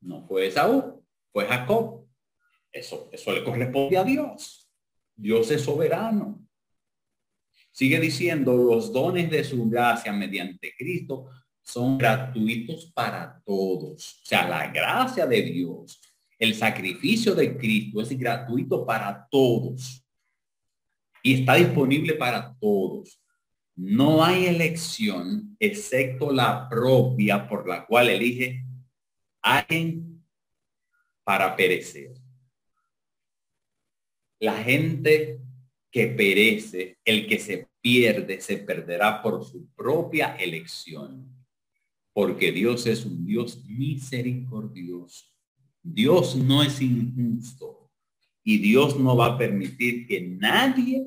No 0.00 0.26
fue 0.26 0.46
Esaú, 0.46 1.04
fue 1.32 1.46
Jacob. 1.46 2.06
Eso, 2.70 3.08
eso 3.12 3.32
le 3.32 3.42
corresponde 3.42 3.96
a 3.96 4.04
Dios. 4.04 4.70
Dios 5.16 5.50
es 5.50 5.62
soberano. 5.62 6.46
Sigue 7.72 7.98
diciendo, 8.00 8.56
los 8.56 8.92
dones 8.92 9.30
de 9.30 9.44
su 9.44 9.68
gracia 9.68 10.12
mediante 10.12 10.74
Cristo 10.76 11.30
son 11.62 11.98
gratuitos 11.98 12.90
para 12.92 13.42
todos. 13.44 14.20
O 14.22 14.26
sea, 14.26 14.48
la 14.48 14.68
gracia 14.68 15.26
de 15.26 15.42
Dios, 15.42 16.00
el 16.38 16.54
sacrificio 16.54 17.34
de 17.34 17.56
Cristo 17.56 18.00
es 18.00 18.16
gratuito 18.16 18.86
para 18.86 19.26
todos. 19.28 20.04
Y 21.22 21.40
está 21.40 21.54
disponible 21.54 22.14
para 22.14 22.54
todos. 22.60 23.20
No 23.74 24.24
hay 24.24 24.46
elección 24.46 25.56
excepto 25.58 26.32
la 26.32 26.68
propia 26.68 27.48
por 27.48 27.68
la 27.68 27.86
cual 27.86 28.08
elige 28.08 28.64
alguien 29.42 30.24
para 31.24 31.54
perecer. 31.56 32.14
La 34.40 34.62
gente 34.62 35.40
que 35.90 36.06
perece, 36.06 36.98
el 37.04 37.26
que 37.26 37.38
se 37.38 37.68
pierde, 37.80 38.40
se 38.40 38.58
perderá 38.58 39.20
por 39.22 39.44
su 39.44 39.68
propia 39.74 40.36
elección. 40.36 41.34
Porque 42.12 42.52
Dios 42.52 42.86
es 42.86 43.04
un 43.04 43.24
Dios 43.24 43.64
misericordioso. 43.64 45.37
Dios 45.94 46.36
no 46.36 46.62
es 46.62 46.80
injusto. 46.80 47.90
Y 48.44 48.58
Dios 48.58 48.98
no 48.98 49.16
va 49.16 49.26
a 49.26 49.38
permitir 49.38 50.06
que 50.06 50.20
nadie 50.20 51.06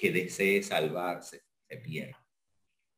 que 0.00 0.10
desee 0.12 0.62
salvarse 0.62 1.42
se 1.68 1.76
pierda. 1.78 2.18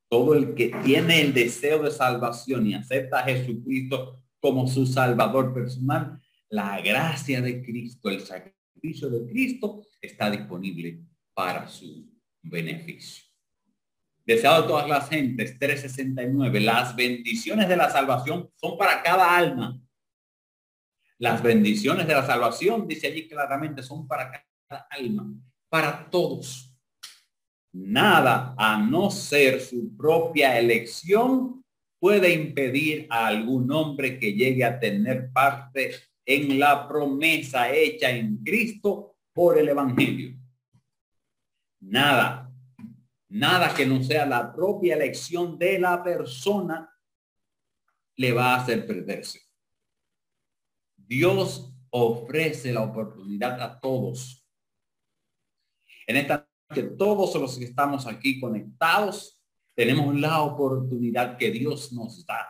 Todo 0.08 0.34
el 0.34 0.54
que 0.54 0.68
tiene 0.84 1.20
el 1.20 1.34
deseo 1.34 1.82
de 1.82 1.90
salvación 1.90 2.66
y 2.66 2.74
acepta 2.74 3.20
a 3.20 3.24
Jesucristo 3.24 4.22
como 4.40 4.66
su 4.68 4.86
salvador 4.86 5.54
personal, 5.54 6.20
la 6.48 6.80
gracia 6.80 7.40
de 7.40 7.62
Cristo, 7.64 8.10
el 8.10 8.20
sacrificio 8.20 9.08
de 9.08 9.26
Cristo 9.26 9.82
está 10.00 10.30
disponible 10.30 11.00
para 11.32 11.68
su 11.68 12.06
beneficio. 12.42 13.24
Deseado 14.24 14.64
a 14.64 14.66
todas 14.66 14.88
las 14.88 15.08
gentes, 15.08 15.58
369, 15.58 16.60
las 16.60 16.96
bendiciones 16.96 17.68
de 17.68 17.76
la 17.76 17.90
salvación 17.90 18.50
son 18.56 18.78
para 18.78 19.02
cada 19.02 19.36
alma. 19.36 19.78
Las 21.24 21.42
bendiciones 21.42 22.06
de 22.06 22.12
la 22.12 22.26
salvación, 22.26 22.86
dice 22.86 23.06
allí 23.06 23.26
claramente, 23.26 23.82
son 23.82 24.06
para 24.06 24.30
cada 24.68 24.86
alma, 24.90 25.32
para 25.70 26.10
todos. 26.10 26.70
Nada, 27.72 28.54
a 28.58 28.76
no 28.76 29.10
ser 29.10 29.62
su 29.62 29.96
propia 29.96 30.58
elección, 30.58 31.64
puede 31.98 32.30
impedir 32.30 33.06
a 33.08 33.28
algún 33.28 33.72
hombre 33.72 34.18
que 34.18 34.34
llegue 34.34 34.66
a 34.66 34.78
tener 34.78 35.32
parte 35.32 35.92
en 36.26 36.58
la 36.60 36.86
promesa 36.86 37.72
hecha 37.72 38.10
en 38.10 38.44
Cristo 38.44 39.16
por 39.32 39.58
el 39.58 39.70
Evangelio. 39.70 40.36
Nada, 41.80 42.52
nada 43.30 43.74
que 43.74 43.86
no 43.86 44.02
sea 44.02 44.26
la 44.26 44.52
propia 44.52 44.94
elección 44.94 45.58
de 45.58 45.78
la 45.78 46.04
persona 46.04 46.94
le 48.14 48.32
va 48.32 48.52
a 48.52 48.60
hacer 48.60 48.86
perderse. 48.86 49.43
Dios 51.06 51.72
ofrece 51.90 52.72
la 52.72 52.82
oportunidad 52.82 53.60
a 53.60 53.78
todos. 53.80 54.46
En 56.06 56.16
esta 56.16 56.48
que 56.72 56.82
todos 56.82 57.34
los 57.36 57.58
que 57.58 57.66
estamos 57.66 58.06
aquí 58.06 58.40
conectados 58.40 59.40
tenemos 59.74 60.18
la 60.18 60.42
oportunidad 60.42 61.36
que 61.36 61.50
Dios 61.50 61.92
nos 61.92 62.24
da 62.26 62.48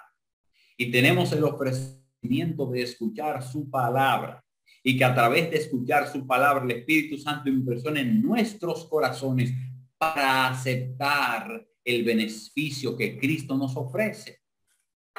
y 0.77 0.91
tenemos 0.91 1.33
el 1.33 1.45
ofrecimiento 1.45 2.67
de 2.71 2.83
escuchar 2.83 3.43
su 3.43 3.71
palabra 3.71 4.45
y 4.83 4.97
que 4.97 5.05
a 5.05 5.15
través 5.15 5.51
de 5.51 5.57
escuchar 5.57 6.11
su 6.11 6.27
palabra 6.27 6.65
el 6.65 6.71
Espíritu 6.71 7.17
Santo 7.17 7.49
impresione 7.49 8.01
en 8.01 8.23
nuestros 8.23 8.87
corazones 8.87 9.53
para 9.99 10.49
aceptar 10.49 11.67
el 11.85 12.05
beneficio 12.05 12.97
que 12.97 13.19
Cristo 13.19 13.57
nos 13.57 13.77
ofrece. 13.77 14.41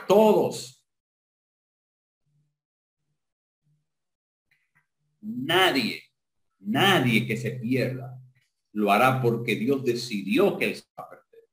Todos. 0.08 0.85
Nadie, 5.26 6.04
nadie 6.60 7.26
que 7.26 7.36
se 7.36 7.52
pierda 7.52 8.22
lo 8.74 8.92
hará 8.92 9.22
porque 9.22 9.56
Dios 9.56 9.84
decidió 9.84 10.56
que 10.56 10.66
él 10.66 10.76
se 10.76 10.86
va 10.98 11.06
a 11.06 11.10
perder. 11.10 11.50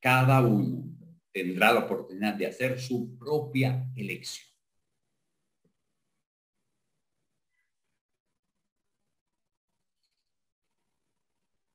Cada 0.00 0.42
uno 0.42 0.84
tendrá 1.32 1.72
la 1.72 1.80
oportunidad 1.80 2.34
de 2.34 2.46
hacer 2.46 2.78
su 2.80 3.18
propia 3.18 3.90
elección. 3.96 4.46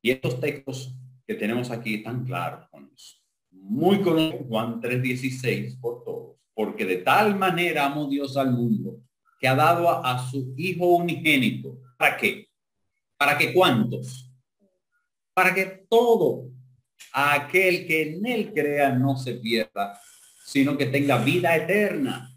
Y 0.02 0.12
estos 0.12 0.40
textos 0.40 0.96
que 1.28 1.36
tenemos 1.36 1.70
aquí 1.70 1.96
están 1.96 2.26
claros, 2.26 2.70
muy 3.52 4.02
conocidos, 4.02 4.48
Juan 4.48 4.80
3:16 4.80 5.78
por 5.80 6.04
todos, 6.04 6.38
porque 6.54 6.86
de 6.86 6.98
tal 6.98 7.38
manera 7.38 7.86
amó 7.86 8.08
Dios 8.08 8.38
al 8.38 8.52
mundo 8.52 9.02
que 9.44 9.50
ha 9.50 9.56
dado 9.56 9.90
a, 9.90 10.26
su 10.32 10.54
Hijo 10.56 10.86
unigénito. 10.96 11.78
¿Para 11.98 12.16
qué? 12.16 12.48
¿Para 13.18 13.38
que 13.38 13.54
cuántos? 13.54 14.32
Para 15.34 15.54
que 15.54 15.86
todo 15.90 16.50
aquel 17.12 17.86
que 17.86 18.04
en 18.04 18.26
él 18.26 18.54
crea 18.54 18.94
no 18.94 19.18
se 19.18 19.34
pierda, 19.34 20.00
sino 20.46 20.78
que 20.78 20.86
tenga 20.86 21.18
vida 21.18 21.54
eterna. 21.58 22.34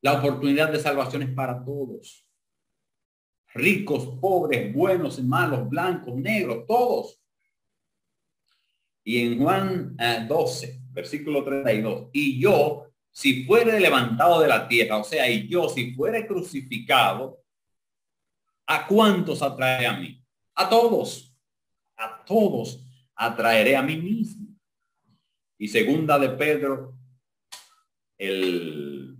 La 0.00 0.14
oportunidad 0.14 0.72
de 0.72 0.80
salvación 0.80 1.20
es 1.20 1.34
para 1.34 1.62
todos 1.62 2.24
ricos, 3.52 4.18
pobres, 4.22 4.72
buenos, 4.72 5.22
malos, 5.22 5.68
blancos, 5.68 6.16
negros, 6.16 6.66
todos. 6.66 7.22
Y 9.04 9.26
en 9.26 9.38
Juan 9.38 9.98
12, 10.28 10.66
eh, 10.66 10.80
versículo 10.92 11.44
32, 11.44 12.08
y 12.14 12.40
yo, 12.40 12.93
si 13.14 13.44
fuere 13.44 13.78
levantado 13.78 14.40
de 14.40 14.48
la 14.48 14.66
tierra, 14.66 14.98
o 14.98 15.04
sea, 15.04 15.30
y 15.30 15.46
yo, 15.46 15.68
si 15.68 15.94
fuere 15.94 16.26
crucificado, 16.26 17.40
¿a 18.66 18.88
cuántos 18.88 19.40
atrae 19.40 19.86
a 19.86 19.96
mí? 19.96 20.20
A 20.56 20.68
todos, 20.68 21.32
a 21.96 22.24
todos 22.24 22.84
atraeré 23.14 23.76
a 23.76 23.82
mí 23.82 23.96
mismo. 23.96 24.48
Y 25.56 25.68
segunda 25.68 26.18
de 26.18 26.30
Pedro, 26.30 26.98
el 28.18 29.16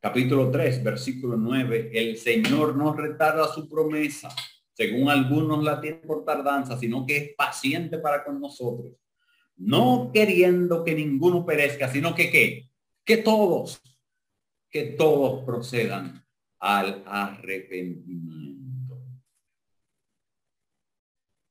capítulo 0.00 0.50
3, 0.50 0.82
versículo 0.82 1.36
9, 1.36 1.92
el 1.94 2.16
Señor 2.16 2.74
no 2.74 2.92
retarda 2.92 3.46
su 3.54 3.68
promesa, 3.68 4.34
según 4.72 5.08
algunos 5.08 5.62
la 5.62 5.80
tienen 5.80 6.00
por 6.00 6.24
tardanza, 6.24 6.76
sino 6.76 7.06
que 7.06 7.16
es 7.16 7.34
paciente 7.36 7.98
para 7.98 8.24
con 8.24 8.40
nosotros, 8.40 8.94
no 9.56 10.10
queriendo 10.12 10.82
que 10.82 10.96
ninguno 10.96 11.46
perezca, 11.46 11.88
sino 11.88 12.16
que 12.16 12.32
qué, 12.32 12.69
que 13.10 13.16
todos, 13.16 13.82
que 14.70 14.84
todos 14.84 15.44
procedan 15.44 16.24
al 16.60 17.02
arrepentimiento. 17.04 19.02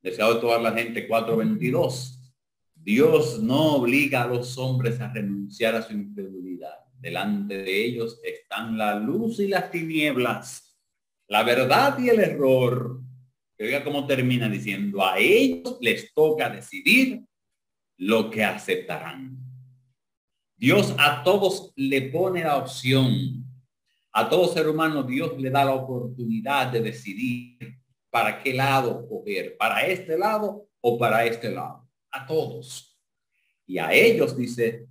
Deseado 0.00 0.40
toda 0.40 0.58
la 0.58 0.72
gente 0.72 1.06
422. 1.06 2.34
Dios 2.74 3.42
no 3.42 3.74
obliga 3.74 4.22
a 4.22 4.26
los 4.26 4.56
hombres 4.56 5.02
a 5.02 5.12
renunciar 5.12 5.74
a 5.74 5.82
su 5.82 5.92
incredulidad 5.92 6.78
Delante 6.98 7.58
de 7.58 7.84
ellos 7.84 8.18
están 8.24 8.78
la 8.78 8.98
luz 8.98 9.38
y 9.40 9.48
las 9.48 9.70
tinieblas, 9.70 10.78
la 11.28 11.42
verdad 11.42 11.98
y 11.98 12.08
el 12.08 12.20
error. 12.20 13.02
Oiga 13.58 13.84
cómo 13.84 14.06
termina 14.06 14.48
diciendo, 14.48 15.04
a 15.04 15.18
ellos 15.18 15.76
les 15.82 16.12
toca 16.14 16.48
decidir 16.48 17.22
lo 17.98 18.30
que 18.30 18.44
aceptarán. 18.44 19.49
Dios 20.60 20.94
a 20.98 21.24
todos 21.24 21.72
le 21.74 22.02
pone 22.10 22.42
la 22.42 22.58
opción. 22.58 23.46
A 24.12 24.28
todo 24.28 24.52
ser 24.52 24.68
humano 24.68 25.02
Dios 25.02 25.40
le 25.40 25.48
da 25.48 25.64
la 25.64 25.72
oportunidad 25.72 26.70
de 26.70 26.82
decidir 26.82 27.78
para 28.10 28.42
qué 28.42 28.52
lado 28.52 29.08
coger, 29.08 29.56
para 29.56 29.86
este 29.86 30.18
lado 30.18 30.68
o 30.82 30.98
para 30.98 31.24
este 31.24 31.50
lado. 31.50 31.88
A 32.10 32.26
todos. 32.26 33.00
Y 33.66 33.78
a 33.78 33.90
ellos 33.94 34.36
dice, 34.36 34.86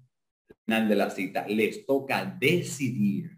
de 0.65 0.95
la 0.95 1.12
cita, 1.12 1.45
les 1.47 1.86
toca 1.86 2.25
decidir 2.25 3.38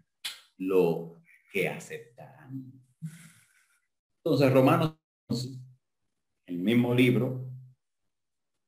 lo 0.56 1.20
que 1.52 1.68
aceptarán. 1.68 2.72
Entonces, 4.24 4.50
Romanos, 4.50 4.96
el 6.46 6.58
mismo 6.58 6.94
libro 6.94 7.46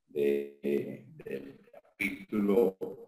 de, 0.08 1.06
del 1.24 1.60
capítulo 1.72 3.03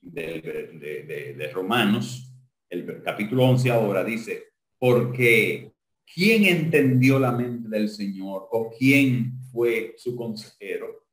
de, 0.00 1.34
de, 1.36 1.50
Romanos, 1.52 2.32
el 2.70 3.02
capítulo 3.02 3.44
11 3.44 3.70
ahora 3.70 4.04
dice, 4.04 4.44
porque 4.78 5.72
¿quién 6.14 6.44
entendió 6.44 7.18
la 7.18 7.32
mente 7.32 7.68
del 7.68 7.88
Señor? 7.88 8.48
¿O 8.50 8.70
quién 8.76 9.40
fue 9.52 9.94
su 9.96 10.16
consejero? 10.16 11.04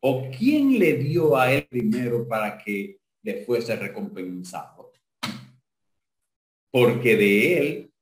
¿O 0.00 0.28
quién 0.36 0.78
le 0.78 0.94
dio 0.94 1.36
a 1.36 1.52
él 1.52 1.66
primero 1.68 2.26
para 2.26 2.58
que 2.58 3.02
le 3.22 3.44
fuese 3.44 3.76
recompensado. 3.76 4.92
Porque 6.70 7.16
de 7.16 7.58
él 7.58 7.92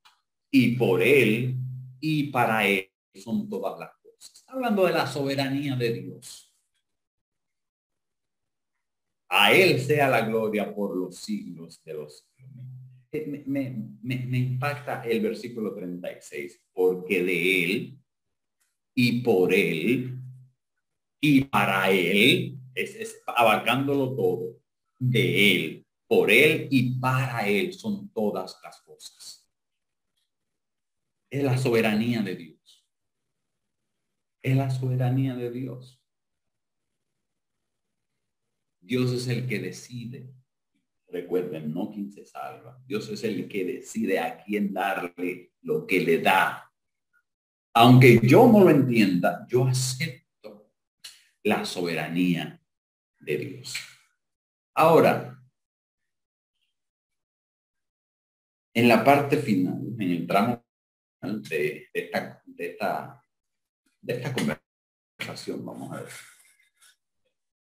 y 0.51 0.77
por 0.77 1.03
él 1.03 1.57
y 2.01 2.25
para 2.31 2.67
él 2.67 2.91
son 3.15 3.49
todas 3.49 3.79
las 3.79 3.91
cosas. 3.97 4.45
Hablando 4.49 4.87
de 4.87 4.93
la 4.93 5.07
soberanía 5.07 5.77
de 5.77 5.93
Dios. 5.93 6.50
A 9.31 9.53
él 9.53 9.81
sea 9.81 10.09
la 10.09 10.23
gloria 10.23 10.75
por 10.75 10.97
los 10.97 11.17
siglos 11.17 11.83
de 11.85 11.95
los 11.95 12.27
me, 13.13 13.45
me, 14.03 14.39
impacta 14.39 15.03
el 15.03 15.21
versículo 15.21 15.75
36, 15.75 16.61
porque 16.73 17.25
de 17.25 17.65
él 17.65 17.99
y 18.95 19.21
por 19.23 19.53
él 19.53 20.21
y 21.21 21.45
para 21.45 21.91
él, 21.91 22.59
es, 22.75 22.95
es 22.95 23.23
abarcándolo 23.27 24.15
todo, 24.15 24.61
de 25.01 25.55
Él, 25.55 25.87
por 26.07 26.31
Él 26.31 26.69
y 26.71 26.99
para 26.99 27.47
Él 27.49 27.73
son 27.73 28.11
todas 28.13 28.59
las 28.63 28.81
cosas. 28.83 29.49
Es 31.31 31.43
la 31.43 31.57
soberanía 31.57 32.23
de 32.23 32.37
Dios. 32.37 32.87
Es 34.43 34.57
la 34.57 34.71
soberanía 34.71 35.35
de 35.35 35.51
Dios. 35.51 36.00
Dios 38.81 39.13
es 39.13 39.29
el 39.29 39.47
que 39.47 39.59
decide. 39.59 40.33
Recuerden, 41.09 41.73
no 41.73 41.91
quien 41.91 42.11
se 42.11 42.25
salva. 42.25 42.81
Dios 42.87 43.09
es 43.09 43.25
el 43.25 43.49
que 43.49 43.65
decide 43.65 44.19
a 44.19 44.43
quién 44.43 44.73
darle 44.73 45.53
lo 45.63 45.87
que 45.87 46.01
le 46.01 46.19
da. 46.19 46.71
Aunque 47.75 48.21
yo 48.23 48.51
no 48.51 48.65
lo 48.65 48.71
entienda, 48.71 49.47
yo 49.49 49.67
acepto 49.67 50.73
la 51.43 51.65
soberanía 51.65 52.61
de 53.19 53.37
Dios. 53.37 53.75
Ahora, 54.75 55.41
en 58.75 58.89
la 58.89 59.05
parte 59.05 59.37
final, 59.37 59.81
en 59.99 60.11
el 60.11 60.27
tramo 60.27 60.65
de, 61.21 61.89
esta, 61.93 62.43
de, 62.47 62.67
esta, 62.67 63.25
de 64.01 64.13
esta 64.15 64.33
conversación, 64.33 65.65
vamos 65.65 65.93
a 65.93 66.03
ver. 66.03 66.11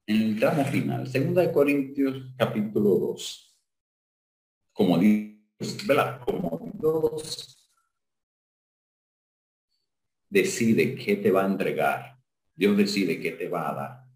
En 0.09 0.23
el 0.23 0.39
tramo 0.39 0.65
final, 0.65 1.07
segunda 1.07 1.43
de 1.43 1.53
Corintios 1.53 2.35
capítulo 2.37 2.91
2, 2.99 3.57
como 4.73 4.99
Dios, 4.99 5.87
¿verdad? 5.87 6.21
Como 6.25 6.73
Dios 6.81 7.71
decide 10.29 10.95
qué 10.95 11.17
te 11.17 11.31
va 11.31 11.45
a 11.45 11.47
entregar, 11.47 12.19
Dios 12.55 12.77
decide 12.77 13.21
qué 13.21 13.33
te 13.33 13.49
va 13.49 13.69
a 13.69 13.75
dar 13.75 14.09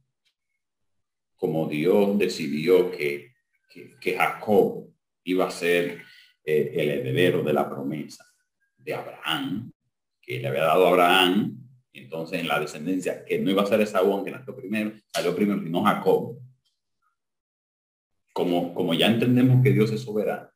como 1.42 1.66
Dios 1.66 2.16
decidió 2.20 2.88
que, 2.92 3.34
que, 3.68 4.16
Jacob 4.16 4.94
iba 5.24 5.48
a 5.48 5.50
ser 5.50 6.00
eh, 6.44 6.72
el 6.72 6.88
heredero 6.88 7.42
de 7.42 7.52
la 7.52 7.68
promesa 7.68 8.24
de 8.76 8.94
Abraham, 8.94 9.72
que 10.20 10.38
le 10.38 10.46
había 10.46 10.62
dado 10.62 10.86
a 10.86 10.90
Abraham, 10.90 11.61
entonces 11.92 12.40
en 12.40 12.48
la 12.48 12.58
descendencia, 12.58 13.24
que 13.24 13.38
no 13.38 13.50
iba 13.50 13.62
a 13.62 13.66
ser 13.66 13.80
Esaú, 13.80 14.24
que 14.24 14.30
nació 14.30 14.56
primero, 14.56 14.92
salió 15.12 15.34
primero, 15.34 15.62
sino 15.62 15.82
Jacob. 15.82 16.38
como, 18.32 18.72
como 18.74 18.94
ya 18.94 19.06
entendemos 19.08 19.62
que 19.62 19.72
Dios 19.72 19.90
es 19.90 20.00
soberano, 20.00 20.48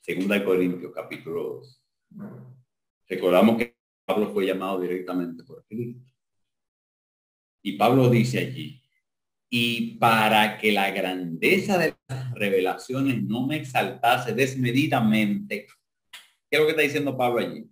segunda 0.00 0.34
de 0.34 0.44
Corintios 0.44 0.92
capítulo 0.92 1.60
2, 1.60 1.84
recordamos 3.08 3.56
que 3.56 3.76
Pablo 4.04 4.30
fue 4.32 4.46
llamado 4.46 4.80
directamente 4.80 5.42
por 5.44 5.64
Cristo. 5.66 6.04
Y 7.62 7.76
Pablo 7.76 8.10
dice 8.10 8.40
allí, 8.40 8.82
y 9.48 9.96
para 9.98 10.58
que 10.58 10.72
la 10.72 10.90
grandeza 10.90 11.78
de 11.78 11.94
las 12.08 12.34
revelaciones 12.34 13.22
no 13.22 13.46
me 13.46 13.56
exaltase 13.56 14.34
desmedidamente, 14.34 15.66
¿qué 16.50 16.56
es 16.56 16.58
lo 16.58 16.66
que 16.66 16.70
está 16.70 16.82
diciendo 16.82 17.16
Pablo 17.16 17.40
allí? 17.40 17.71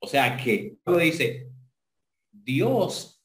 O 0.00 0.06
sea 0.06 0.36
que 0.36 0.78
dice, 0.98 1.50
Dios 2.32 3.22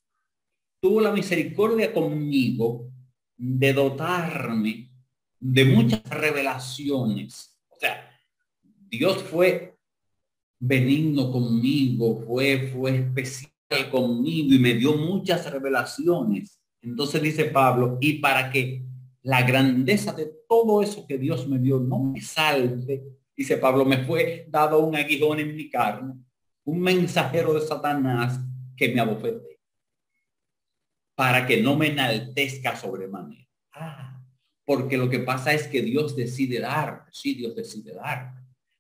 tuvo 0.82 1.02
la 1.02 1.12
misericordia 1.12 1.94
conmigo 1.94 2.92
de 3.38 3.74
dotarme 3.74 4.92
de 5.40 5.66
muchas 5.66 6.04
revelaciones. 6.10 7.58
O 7.70 7.76
sea, 7.80 8.10
Dios 8.62 9.24
fue 9.24 9.78
benigno 10.60 11.32
conmigo, 11.32 12.24
fue, 12.26 12.72
fue 12.74 12.98
especial 12.98 13.90
conmigo 13.92 14.54
y 14.54 14.60
me 14.60 14.74
dio 14.74 14.98
muchas 14.98 15.50
revelaciones. 15.52 16.60
Entonces 16.82 17.22
dice 17.22 17.46
Pablo, 17.46 17.98
y 18.02 18.20
para 18.20 18.52
que 18.52 18.86
la 19.24 19.42
grandeza 19.44 20.14
de 20.14 20.32
todo 20.48 20.82
eso 20.82 21.08
que 21.08 21.18
Dios 21.18 21.48
me 21.48 21.58
dio 21.58 21.80
no 21.80 22.00
me 22.00 22.22
salte, 22.22 23.04
dice 23.36 23.58
Pablo, 23.58 23.86
me 23.86 24.06
fue 24.06 24.46
dado 24.50 24.86
un 24.86 24.96
aguijón 24.96 25.40
en 25.40 25.56
mi 25.56 25.70
carne, 25.70 26.14
un 26.66 26.82
mensajero 26.82 27.54
de 27.54 27.62
Satanás 27.62 28.40
que 28.76 28.90
me 28.90 29.00
abofete, 29.00 29.60
para 31.16 31.48
que 31.48 31.62
no 31.62 31.78
me 31.78 31.88
enaltezca 31.88 32.76
sobremanera. 32.76 33.48
Ah, 33.72 34.22
porque 34.66 34.98
lo 34.98 35.10
que 35.10 35.20
pasa 35.20 35.54
es 35.54 35.68
que 35.68 35.82
Dios 35.82 36.16
decide 36.16 36.60
dar, 36.60 37.06
sí, 37.12 37.36
Dios 37.36 37.56
decide 37.56 37.94
dar, 37.94 38.34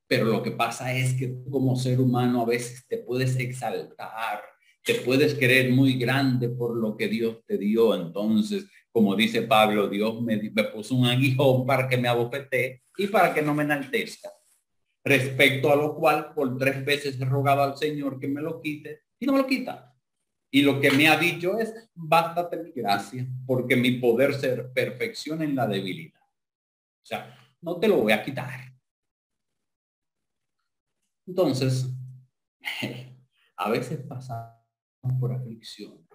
pero 0.07 0.25
lo 0.25 0.43
que 0.43 0.51
pasa 0.51 0.93
es 0.93 1.13
que 1.13 1.27
tú 1.27 1.49
como 1.49 1.75
ser 1.75 2.01
humano 2.01 2.41
a 2.41 2.45
veces 2.45 2.85
te 2.87 2.97
puedes 2.97 3.37
exaltar 3.37 4.41
te 4.85 4.93
puedes 4.93 5.33
creer 5.33 5.71
muy 5.71 5.97
grande 5.97 6.47
por 6.47 6.77
lo 6.77 6.95
que 6.95 7.07
Dios 7.07 7.39
te 7.47 7.57
dio. 7.57 7.95
Entonces, 7.95 8.67
como 8.91 9.15
dice 9.15 9.41
Pablo, 9.41 9.89
Dios 9.89 10.21
me, 10.21 10.37
me 10.37 10.63
puso 10.65 10.95
un 10.95 11.07
aguijón 11.07 11.65
para 11.65 11.89
que 11.89 11.97
me 11.97 12.07
abofete 12.07 12.83
y 12.95 13.07
para 13.07 13.33
que 13.33 13.41
no 13.41 13.55
me 13.55 13.63
enaltezca. 13.63 14.29
Respecto 15.05 15.71
a 15.71 15.75
lo 15.75 15.95
cual, 15.95 16.33
por 16.33 16.57
tres 16.57 16.83
veces 16.83 17.21
he 17.21 17.25
rogado 17.25 17.61
al 17.61 17.77
Señor 17.77 18.19
que 18.19 18.27
me 18.27 18.41
lo 18.41 18.59
quite 18.59 19.03
y 19.19 19.27
no 19.27 19.33
me 19.33 19.39
lo 19.39 19.47
quita. 19.47 19.95
Y 20.49 20.63
lo 20.63 20.79
que 20.81 20.89
me 20.89 21.07
ha 21.07 21.17
dicho 21.17 21.59
es, 21.59 21.73
bástate 21.93 22.57
mi 22.57 22.71
gracia, 22.71 23.27
porque 23.45 23.75
mi 23.75 23.99
poder 23.99 24.33
se 24.33 24.55
perfecciona 24.63 25.43
en 25.43 25.55
la 25.55 25.67
debilidad. 25.67 26.21
O 26.21 27.05
sea, 27.05 27.37
no 27.61 27.79
te 27.79 27.87
lo 27.87 27.97
voy 27.97 28.13
a 28.13 28.23
quitar. 28.23 28.73
Entonces, 31.27 31.87
a 33.57 33.69
veces 33.69 33.99
pasa 34.07 34.59
por 35.19 35.33
aflicciones 35.33 36.07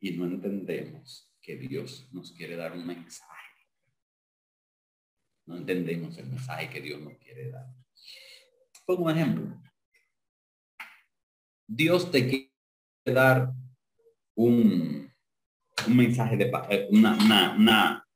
y 0.00 0.12
no 0.12 0.24
entendemos 0.24 1.30
que 1.40 1.56
Dios 1.56 2.08
nos 2.12 2.32
quiere 2.32 2.56
dar 2.56 2.72
un 2.72 2.86
mensaje. 2.86 3.41
No 5.46 5.56
entendemos 5.56 6.16
el 6.18 6.26
mensaje 6.26 6.70
que 6.70 6.80
Dios 6.80 7.00
nos 7.00 7.16
quiere 7.18 7.50
dar. 7.50 7.66
Pongo 8.84 9.04
un 9.04 9.10
ejemplo. 9.10 9.62
Dios 11.66 12.10
te 12.10 12.28
quiere 12.28 12.52
dar 13.04 13.52
un, 14.34 15.12
un 15.86 15.96
mensaje 15.96 16.36
de 16.36 16.52
eh, 16.70 16.88
una, 16.90 17.54
una, 17.56 18.08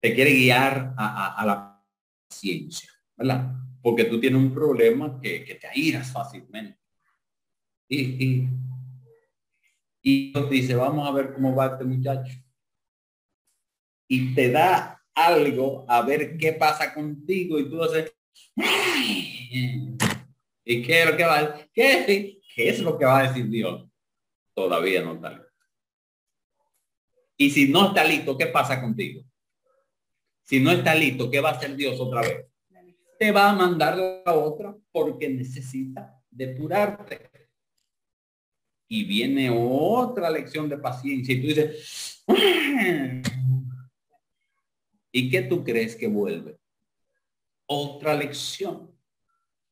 te 0.00 0.14
quiere 0.14 0.32
guiar 0.32 0.94
a, 0.96 1.42
la 1.46 1.84
paciencia, 2.28 2.90
¿verdad? 3.16 3.52
Porque 3.80 4.04
tú 4.04 4.20
tienes 4.20 4.40
un 4.40 4.52
problema 4.52 5.20
que, 5.20 5.44
que 5.44 5.54
te 5.54 5.66
airas 5.68 6.12
fácilmente 6.12 6.82
y, 7.94 8.48
y, 10.02 10.32
dice, 10.48 10.74
vamos 10.74 11.06
a 11.06 11.12
ver 11.12 11.34
cómo 11.34 11.54
va 11.54 11.66
este 11.66 11.84
muchacho. 11.84 12.32
Y 14.08 14.34
te 14.34 14.50
da 14.50 15.01
algo 15.14 15.84
a 15.88 16.02
ver 16.02 16.36
qué 16.36 16.52
pasa 16.52 16.94
contigo 16.94 17.58
y 17.58 17.68
tú 17.68 17.82
haces, 17.82 18.14
¿y 20.64 20.82
qué 20.82 21.02
es 21.02 21.10
lo 21.10 21.16
que 21.16 21.24
va 21.24 21.38
a? 21.38 21.66
¿Qué, 21.72 22.40
¿Qué 22.54 22.68
es 22.68 22.80
lo 22.80 22.98
que 22.98 23.04
va 23.04 23.20
a 23.20 23.28
decir 23.28 23.48
Dios? 23.48 23.88
Todavía 24.54 25.02
no 25.02 25.14
está 25.14 25.46
Y 27.36 27.50
si 27.50 27.68
no 27.68 27.88
está 27.88 28.04
listo, 28.04 28.36
¿qué 28.36 28.46
pasa 28.46 28.80
contigo? 28.80 29.22
Si 30.44 30.60
no 30.60 30.70
está 30.70 30.94
listo, 30.94 31.30
¿qué 31.30 31.40
va 31.40 31.50
a 31.50 31.52
hacer 31.52 31.74
Dios 31.76 31.98
otra 31.98 32.20
vez? 32.20 32.46
Te 33.18 33.30
va 33.30 33.50
a 33.50 33.54
mandar 33.54 33.96
la 33.96 34.34
otra 34.34 34.76
porque 34.90 35.28
necesita 35.28 36.20
depurarte 36.30 37.30
y 38.88 39.04
viene 39.04 39.48
otra 39.50 40.28
lección 40.28 40.68
de 40.68 40.76
paciencia 40.76 41.34
y 41.34 41.40
tú 41.40 41.46
dices, 41.46 42.22
¿y 45.12 45.30
qué 45.30 45.42
tú 45.42 45.62
crees 45.62 45.94
que 45.94 46.08
vuelve? 46.08 46.58
Otra 47.66 48.14
lección. 48.14 48.90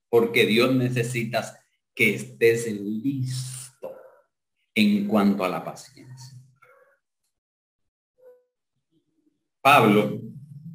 Porque 0.08 0.44
Dios 0.44 0.74
necesitas 0.74 1.58
que 1.94 2.14
estés 2.14 2.70
listo 2.70 3.92
en 4.74 5.06
cuanto 5.08 5.44
a 5.44 5.48
la 5.48 5.64
paciencia. 5.64 6.38
Pablo 9.60 10.20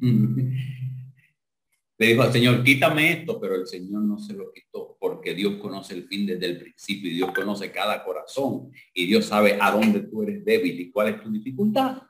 le 1.98 2.06
dijo 2.06 2.22
al 2.22 2.32
Señor, 2.32 2.62
quítame 2.62 3.12
esto, 3.12 3.40
pero 3.40 3.56
el 3.56 3.66
Señor 3.66 4.02
no 4.02 4.18
se 4.18 4.34
lo 4.34 4.52
quitó, 4.52 4.96
porque 5.00 5.34
Dios 5.34 5.56
conoce 5.56 5.94
el 5.94 6.06
fin 6.06 6.26
desde 6.26 6.46
el 6.46 6.58
principio 6.58 7.10
y 7.10 7.14
Dios 7.14 7.32
conoce 7.32 7.72
cada 7.72 8.04
corazón 8.04 8.70
y 8.94 9.06
Dios 9.06 9.26
sabe 9.26 9.58
a 9.60 9.70
dónde 9.70 10.00
tú 10.00 10.22
eres 10.22 10.44
débil 10.44 10.78
y 10.80 10.90
cuál 10.90 11.08
es 11.08 11.22
tu 11.22 11.30
dificultad. 11.30 12.02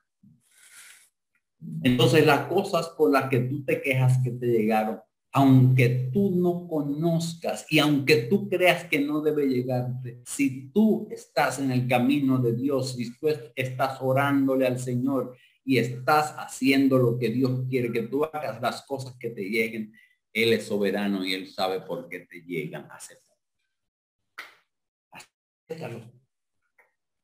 Entonces 1.82 2.26
las 2.26 2.46
cosas 2.46 2.90
por 2.90 3.10
las 3.10 3.28
que 3.28 3.40
tú 3.40 3.64
te 3.64 3.80
quejas 3.80 4.18
que 4.22 4.30
te 4.30 4.46
llegaron, 4.46 5.00
aunque 5.32 6.10
tú 6.12 6.30
no 6.34 6.66
conozcas 6.66 7.66
y 7.70 7.78
aunque 7.78 8.22
tú 8.22 8.48
creas 8.48 8.84
que 8.84 9.00
no 9.00 9.20
debe 9.20 9.46
llegarte, 9.46 10.22
si 10.24 10.70
tú 10.70 11.08
estás 11.10 11.58
en 11.58 11.70
el 11.70 11.86
camino 11.86 12.38
de 12.38 12.54
Dios, 12.54 12.94
si 12.94 13.14
tú 13.18 13.28
estás 13.54 13.98
orándole 14.00 14.66
al 14.66 14.78
Señor 14.78 15.36
y 15.64 15.78
estás 15.78 16.34
haciendo 16.38 16.96
lo 16.98 17.18
que 17.18 17.28
Dios 17.28 17.64
quiere 17.68 17.92
que 17.92 18.02
tú 18.02 18.24
hagas, 18.24 18.60
las 18.62 18.86
cosas 18.86 19.14
que 19.18 19.30
te 19.30 19.42
lleguen, 19.42 19.92
Él 20.32 20.52
es 20.52 20.64
soberano 20.64 21.24
y 21.24 21.34
Él 21.34 21.48
sabe 21.48 21.80
por 21.80 22.08
qué 22.08 22.20
te 22.20 22.40
llegan. 22.40 22.88
Acéptalo. 22.90 23.26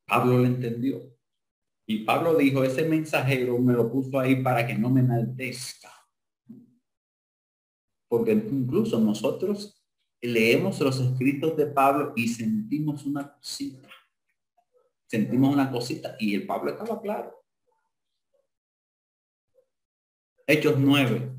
Pablo 0.06 0.38
lo 0.38 0.44
entendió. 0.44 1.16
Y 1.92 2.04
Pablo 2.04 2.34
dijo, 2.36 2.64
ese 2.64 2.84
mensajero 2.88 3.58
me 3.58 3.74
lo 3.74 3.92
puso 3.92 4.18
ahí 4.18 4.42
para 4.42 4.66
que 4.66 4.74
no 4.74 4.88
me 4.88 5.00
enaltezca. 5.00 5.92
Porque 8.08 8.32
incluso 8.32 8.98
nosotros 8.98 9.84
leemos 10.22 10.80
los 10.80 10.98
escritos 10.98 11.54
de 11.54 11.66
Pablo 11.66 12.14
y 12.16 12.28
sentimos 12.28 13.04
una 13.04 13.30
cosita. 13.30 13.90
Sentimos 15.06 15.52
una 15.52 15.70
cosita 15.70 16.16
y 16.18 16.34
el 16.34 16.46
Pablo 16.46 16.70
estaba 16.70 16.98
claro. 16.98 17.44
Hechos 20.46 20.78
9. 20.78 21.30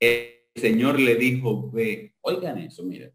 El 0.00 0.38
Señor 0.56 0.98
le 0.98 1.16
dijo, 1.16 1.70
ve, 1.70 2.16
oigan 2.22 2.56
eso, 2.56 2.82
miren. 2.82 3.12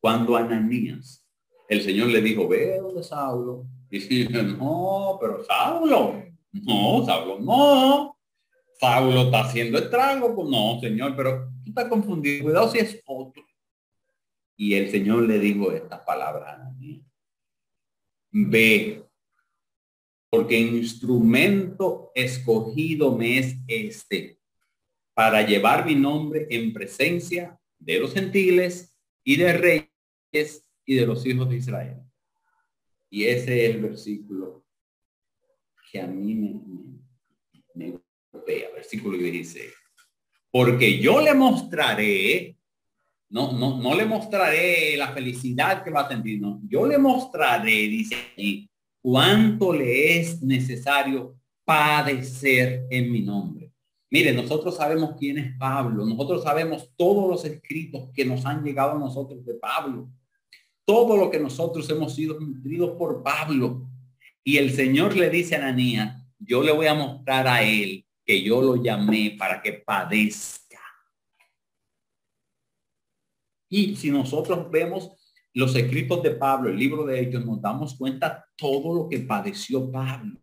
Cuando 0.00 0.34
Ananías, 0.34 1.27
el 1.68 1.82
Señor 1.82 2.08
le 2.08 2.22
dijo, 2.22 2.48
ve 2.48 2.78
donde 2.78 3.02
Saulo. 3.02 3.66
Y 3.90 3.98
dice, 3.98 4.42
no, 4.42 5.18
pero 5.20 5.44
Saulo, 5.44 6.22
no, 6.52 7.04
Saulo, 7.04 7.38
no. 7.38 8.18
Saulo 8.80 9.22
está 9.22 9.40
haciendo 9.40 9.78
estrago, 9.78 10.34
pues 10.34 10.48
no, 10.48 10.80
Señor, 10.80 11.14
pero 11.14 11.50
tú 11.64 11.70
estás 11.70 11.88
confundido. 11.88 12.44
Cuidado 12.44 12.70
si 12.70 12.78
es 12.78 13.02
otro. 13.04 13.44
Y 14.56 14.74
el 14.74 14.90
Señor 14.90 15.24
le 15.24 15.38
dijo 15.38 15.70
estas 15.72 16.00
palabras. 16.00 16.58
Ve, 18.30 19.04
porque 20.30 20.58
instrumento 20.58 22.12
escogido 22.14 23.16
me 23.16 23.38
es 23.38 23.56
este, 23.66 24.38
para 25.14 25.42
llevar 25.42 25.86
mi 25.86 25.94
nombre 25.94 26.46
en 26.50 26.72
presencia 26.72 27.58
de 27.78 27.98
los 27.98 28.12
gentiles 28.12 28.96
y 29.24 29.36
de 29.36 29.52
reyes 29.52 30.67
y 30.88 30.94
de 30.94 31.06
los 31.06 31.24
hijos 31.26 31.46
de 31.50 31.56
Israel. 31.56 31.98
Y 33.10 33.24
ese 33.24 33.66
es 33.66 33.74
el 33.74 33.82
versículo 33.82 34.64
que 35.92 36.00
a 36.00 36.06
mí 36.06 36.34
me, 36.34 36.62
me, 37.74 38.00
versículo 38.74 39.18
que 39.18 39.30
dice, 39.30 39.68
porque 40.50 40.98
yo 40.98 41.20
le 41.20 41.34
mostraré, 41.34 42.56
no, 43.28 43.52
no, 43.52 43.76
no 43.76 43.94
le 43.94 44.06
mostraré 44.06 44.96
la 44.96 45.12
felicidad 45.12 45.84
que 45.84 45.90
va 45.90 46.02
a 46.02 46.08
sentir, 46.08 46.40
no, 46.40 46.62
yo 46.66 46.86
le 46.86 46.96
mostraré, 46.96 47.70
dice 47.70 48.16
allí, 48.34 48.70
cuánto 49.02 49.74
le 49.74 50.20
es 50.20 50.42
necesario 50.42 51.36
padecer 51.66 52.86
en 52.88 53.12
mi 53.12 53.20
nombre. 53.20 53.72
Mire, 54.10 54.32
nosotros 54.32 54.76
sabemos 54.76 55.16
quién 55.18 55.36
es 55.36 55.58
Pablo, 55.58 56.06
nosotros 56.06 56.42
sabemos 56.42 56.90
todos 56.96 57.28
los 57.28 57.44
escritos 57.44 58.08
que 58.14 58.24
nos 58.24 58.46
han 58.46 58.64
llegado 58.64 58.92
a 58.92 58.98
nosotros 58.98 59.44
de 59.44 59.52
Pablo, 59.52 60.08
todo 60.88 61.18
lo 61.18 61.30
que 61.30 61.38
nosotros 61.38 61.88
hemos 61.90 62.14
sido 62.14 62.40
nutridos 62.40 62.96
por 62.96 63.22
Pablo. 63.22 63.86
Y 64.42 64.56
el 64.56 64.72
Señor 64.72 65.14
le 65.14 65.28
dice 65.28 65.54
a 65.54 65.58
Ananías, 65.58 66.16
yo 66.38 66.62
le 66.62 66.72
voy 66.72 66.86
a 66.86 66.94
mostrar 66.94 67.46
a 67.46 67.62
él 67.62 68.06
que 68.24 68.42
yo 68.42 68.62
lo 68.62 68.82
llamé 68.82 69.36
para 69.38 69.60
que 69.60 69.74
padezca. 69.74 70.80
Y 73.68 73.96
si 73.96 74.10
nosotros 74.10 74.70
vemos 74.70 75.10
los 75.52 75.76
escritos 75.76 76.22
de 76.22 76.30
Pablo, 76.30 76.70
el 76.70 76.78
libro 76.78 77.04
de 77.04 77.20
ellos, 77.20 77.44
nos 77.44 77.60
damos 77.60 77.94
cuenta 77.98 78.46
todo 78.56 78.94
lo 78.94 79.08
que 79.10 79.18
padeció 79.18 79.92
Pablo. 79.92 80.40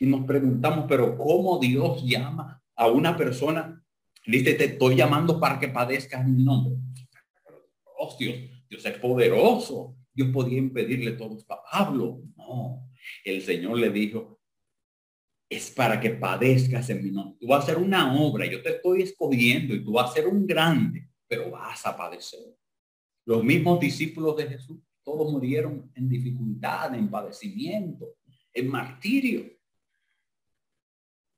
Y 0.00 0.06
nos 0.06 0.26
preguntamos, 0.26 0.86
pero 0.88 1.16
¿cómo 1.16 1.60
Dios 1.60 2.02
llama 2.04 2.60
a 2.74 2.88
una 2.88 3.16
persona? 3.16 3.80
Dice, 4.26 4.54
te 4.54 4.64
estoy 4.64 4.96
llamando 4.96 5.38
para 5.38 5.60
que 5.60 5.68
padezcas 5.68 6.26
mi 6.26 6.42
nombre. 6.42 6.74
Oh, 7.96 8.16
Dios 8.70 8.86
es 8.86 8.98
poderoso. 8.98 9.96
Dios 10.14 10.28
podía 10.32 10.58
impedirle 10.58 11.12
todo 11.12 11.36
a 11.48 11.62
Pablo. 11.70 12.22
No, 12.36 12.88
el 13.24 13.42
Señor 13.42 13.78
le 13.78 13.90
dijo, 13.90 14.40
es 15.48 15.70
para 15.70 16.00
que 16.00 16.10
padezcas 16.10 16.88
en 16.90 17.02
mi 17.02 17.10
nombre. 17.10 17.36
Tú 17.40 17.48
vas 17.48 17.60
a 17.60 17.62
hacer 17.64 17.78
una 17.78 18.14
obra, 18.20 18.46
yo 18.46 18.62
te 18.62 18.70
estoy 18.70 19.02
escogiendo 19.02 19.74
y 19.74 19.84
tú 19.84 19.92
vas 19.92 20.10
a 20.10 20.14
ser 20.14 20.28
un 20.28 20.46
grande, 20.46 21.08
pero 21.26 21.50
vas 21.50 21.84
a 21.84 21.96
padecer. 21.96 22.56
Los 23.26 23.42
mismos 23.42 23.80
discípulos 23.80 24.36
de 24.36 24.46
Jesús, 24.46 24.78
todos 25.02 25.32
murieron 25.32 25.90
en 25.94 26.08
dificultad, 26.08 26.94
en 26.94 27.10
padecimiento, 27.10 28.14
en 28.52 28.68
martirio. 28.68 29.50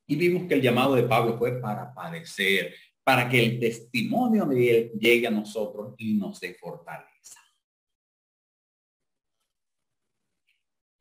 Y 0.06 0.16
vimos 0.16 0.46
que 0.46 0.54
el 0.54 0.62
llamado 0.62 0.94
de 0.94 1.04
Pablo 1.04 1.38
fue 1.38 1.58
para 1.60 1.94
padecer, 1.94 2.74
para 3.04 3.28
que 3.28 3.42
el 3.42 3.58
testimonio 3.58 4.46
de 4.46 4.70
él 4.70 4.92
llegue 4.98 5.26
a 5.26 5.30
nosotros 5.30 5.94
y 5.98 6.14
nos 6.14 6.38
dé 6.40 6.54
fortaleza. 6.54 7.40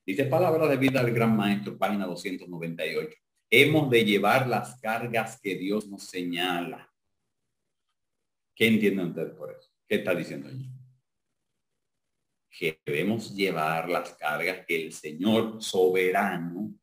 Dice 0.06 0.26
palabra 0.26 0.68
de 0.68 0.78
vida 0.78 1.04
del 1.04 1.14
gran 1.14 1.36
maestro, 1.38 1.78
página 1.78 2.08
298. 2.08 3.18
Hemos 3.50 3.90
de 3.90 4.04
llevar 4.04 4.48
las 4.48 4.80
cargas 4.80 5.40
que 5.40 5.56
Dios 5.56 5.88
nos 5.88 6.06
señala. 6.06 6.92
¿Qué 8.56 8.68
entienden 8.68 9.08
ustedes 9.08 9.34
por 9.34 9.52
eso? 9.52 9.70
¿Qué 9.88 9.96
está 9.96 10.16
diciendo 10.16 10.48
allí? 10.48 10.70
Que 12.50 12.82
debemos 12.86 13.36
llevar 13.36 13.90
las 13.90 14.16
cargas 14.16 14.66
que 14.66 14.86
el 14.86 14.94
Señor 14.94 15.62
soberano 15.62 16.74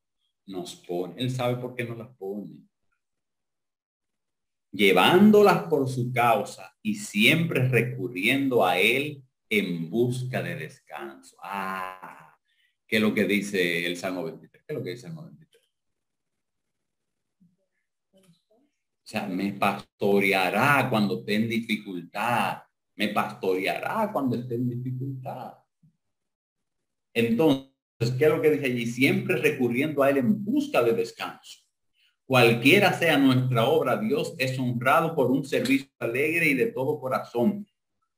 nos 0.46 0.76
pone. 0.76 1.14
Él 1.18 1.30
sabe 1.30 1.56
por 1.56 1.74
qué 1.74 1.84
nos 1.84 1.98
las 1.98 2.08
pone. 2.16 2.67
Llevándolas 4.78 5.64
por 5.64 5.88
su 5.88 6.12
causa 6.12 6.72
y 6.80 6.94
siempre 6.94 7.66
recurriendo 7.66 8.64
a 8.64 8.78
Él 8.78 9.24
en 9.50 9.90
busca 9.90 10.40
de 10.40 10.54
descanso. 10.54 11.36
Ah, 11.42 12.38
¿qué 12.86 12.98
es 12.98 13.02
lo 13.02 13.12
que 13.12 13.24
dice 13.24 13.84
el 13.84 13.96
Salmo 13.96 14.22
23? 14.22 14.62
¿Qué 14.64 14.72
es 14.72 14.78
lo 14.78 14.84
que 14.84 14.90
dice 14.90 15.06
el 15.08 15.12
Salmo 15.14 15.26
23? 15.26 15.68
O 18.12 19.02
sea, 19.02 19.26
me 19.26 19.52
pastoreará 19.54 20.86
cuando 20.88 21.18
esté 21.18 21.34
en 21.34 21.48
dificultad. 21.48 22.58
Me 22.94 23.08
pastoreará 23.08 24.12
cuando 24.12 24.36
esté 24.36 24.54
en 24.54 24.68
dificultad. 24.68 25.54
Entonces, 27.12 27.72
¿qué 28.16 28.26
es 28.26 28.30
lo 28.30 28.40
que 28.40 28.50
dice 28.52 28.66
allí? 28.66 28.86
Siempre 28.86 29.38
recurriendo 29.38 30.04
a 30.04 30.10
Él 30.10 30.18
en 30.18 30.44
busca 30.44 30.84
de 30.84 30.92
descanso. 30.92 31.67
Cualquiera 32.28 32.92
sea 32.92 33.16
nuestra 33.16 33.64
obra, 33.64 33.96
Dios 33.96 34.34
es 34.36 34.58
honrado 34.58 35.14
por 35.14 35.30
un 35.30 35.46
servicio 35.46 35.88
alegre 35.98 36.48
y 36.48 36.52
de 36.52 36.66
todo 36.66 37.00
corazón. 37.00 37.66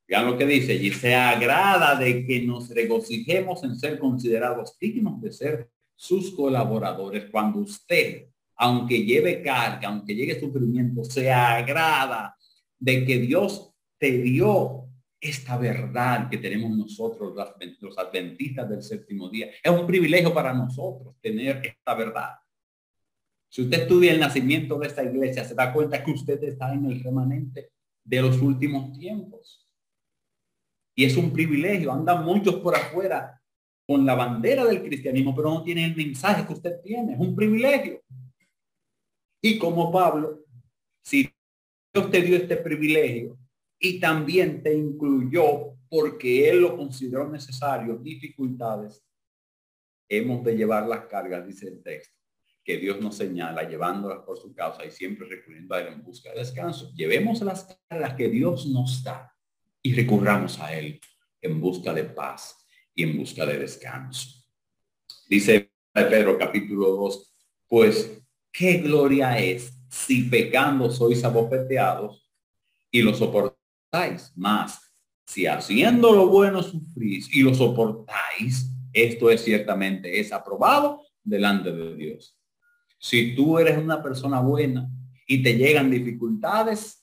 Vean 0.08 0.26
lo 0.26 0.36
que 0.36 0.46
dice 0.46 0.72
allí. 0.72 0.90
Se 0.90 1.14
agrada 1.14 1.94
de 1.94 2.26
que 2.26 2.42
nos 2.42 2.70
regocijemos 2.70 3.62
en 3.62 3.78
ser 3.78 4.00
considerados 4.00 4.76
dignos 4.80 5.20
de 5.22 5.30
ser 5.30 5.70
sus 5.94 6.34
colaboradores. 6.34 7.30
Cuando 7.30 7.60
usted, 7.60 8.26
aunque 8.56 9.04
lleve 9.04 9.42
carga, 9.42 9.86
aunque 9.86 10.16
llegue 10.16 10.40
sufrimiento, 10.40 11.04
se 11.04 11.30
agrada 11.30 12.34
de 12.80 13.04
que 13.04 13.20
Dios 13.20 13.72
te 13.96 14.10
dio 14.10 14.88
esta 15.20 15.56
verdad 15.56 16.28
que 16.28 16.38
tenemos 16.38 16.76
nosotros, 16.76 17.32
los 17.78 17.96
adventistas 17.96 18.68
del 18.68 18.82
séptimo 18.82 19.28
día. 19.28 19.50
Es 19.62 19.70
un 19.70 19.86
privilegio 19.86 20.34
para 20.34 20.52
nosotros 20.52 21.14
tener 21.20 21.62
esta 21.64 21.94
verdad. 21.94 22.30
Si 23.50 23.62
usted 23.62 23.82
estudia 23.82 24.12
el 24.12 24.20
nacimiento 24.20 24.78
de 24.78 24.86
esta 24.86 25.02
iglesia, 25.02 25.44
se 25.44 25.56
da 25.56 25.72
cuenta 25.72 26.02
que 26.04 26.12
usted 26.12 26.42
está 26.44 26.72
en 26.72 26.84
el 26.86 27.02
remanente 27.02 27.72
de 28.04 28.22
los 28.22 28.40
últimos 28.40 28.96
tiempos. 28.96 29.68
Y 30.94 31.04
es 31.04 31.16
un 31.16 31.32
privilegio. 31.32 31.92
Andan 31.92 32.24
muchos 32.24 32.56
por 32.56 32.76
afuera 32.76 33.42
con 33.84 34.06
la 34.06 34.14
bandera 34.14 34.64
del 34.64 34.84
cristianismo, 34.84 35.34
pero 35.34 35.50
no 35.50 35.64
tienen 35.64 35.86
el 35.86 35.96
mensaje 35.96 36.46
que 36.46 36.52
usted 36.52 36.80
tiene. 36.80 37.14
Es 37.14 37.18
un 37.18 37.34
privilegio. 37.34 38.00
Y 39.42 39.58
como 39.58 39.90
Pablo, 39.90 40.44
si 41.02 41.28
Dios 41.92 42.08
te 42.08 42.22
dio 42.22 42.36
este 42.36 42.56
privilegio 42.56 43.36
y 43.80 43.98
también 43.98 44.62
te 44.62 44.72
incluyó 44.72 45.76
porque 45.88 46.48
Él 46.48 46.60
lo 46.60 46.76
consideró 46.76 47.28
necesario, 47.28 47.96
dificultades, 47.96 49.04
hemos 50.08 50.44
de 50.44 50.56
llevar 50.56 50.86
las 50.86 51.06
cargas, 51.06 51.44
dice 51.44 51.66
el 51.66 51.82
texto 51.82 52.19
que 52.64 52.76
Dios 52.76 53.00
nos 53.00 53.16
señala, 53.16 53.68
llevándolas 53.68 54.20
por 54.24 54.38
su 54.38 54.54
causa 54.54 54.84
y 54.84 54.90
siempre 54.90 55.26
recurriendo 55.28 55.74
a 55.74 55.80
Él 55.80 55.88
en 55.88 56.02
busca 56.02 56.30
de 56.30 56.38
descanso. 56.38 56.92
Llevemos 56.94 57.40
las 57.42 57.78
cargas 57.88 58.14
que 58.14 58.28
Dios 58.28 58.66
nos 58.66 59.02
da 59.02 59.34
y 59.82 59.94
recurramos 59.94 60.58
a 60.60 60.74
Él 60.74 61.00
en 61.40 61.60
busca 61.60 61.92
de 61.92 62.04
paz 62.04 62.66
y 62.94 63.04
en 63.04 63.16
busca 63.16 63.46
de 63.46 63.58
descanso. 63.58 64.44
Dice 65.28 65.70
Pedro 65.92 66.38
capítulo 66.38 66.90
2, 66.90 67.34
pues 67.68 68.22
qué 68.52 68.78
gloria 68.78 69.38
es 69.38 69.72
si 69.88 70.24
pecando 70.24 70.90
sois 70.90 71.24
abofeteados 71.24 72.30
y 72.90 73.02
lo 73.02 73.14
soportáis 73.14 74.32
más. 74.36 74.80
Si 75.26 75.46
haciendo 75.46 76.12
lo 76.12 76.26
bueno 76.26 76.62
sufrís 76.62 77.32
y 77.34 77.42
lo 77.42 77.54
soportáis, 77.54 78.70
esto 78.92 79.30
es 79.30 79.44
ciertamente, 79.44 80.18
es 80.18 80.32
aprobado 80.32 81.06
delante 81.22 81.70
de 81.70 81.94
Dios. 81.94 82.39
Si 83.00 83.34
tú 83.34 83.58
eres 83.58 83.78
una 83.78 84.02
persona 84.02 84.40
buena 84.40 84.86
y 85.26 85.42
te 85.42 85.56
llegan 85.56 85.90
dificultades 85.90 87.02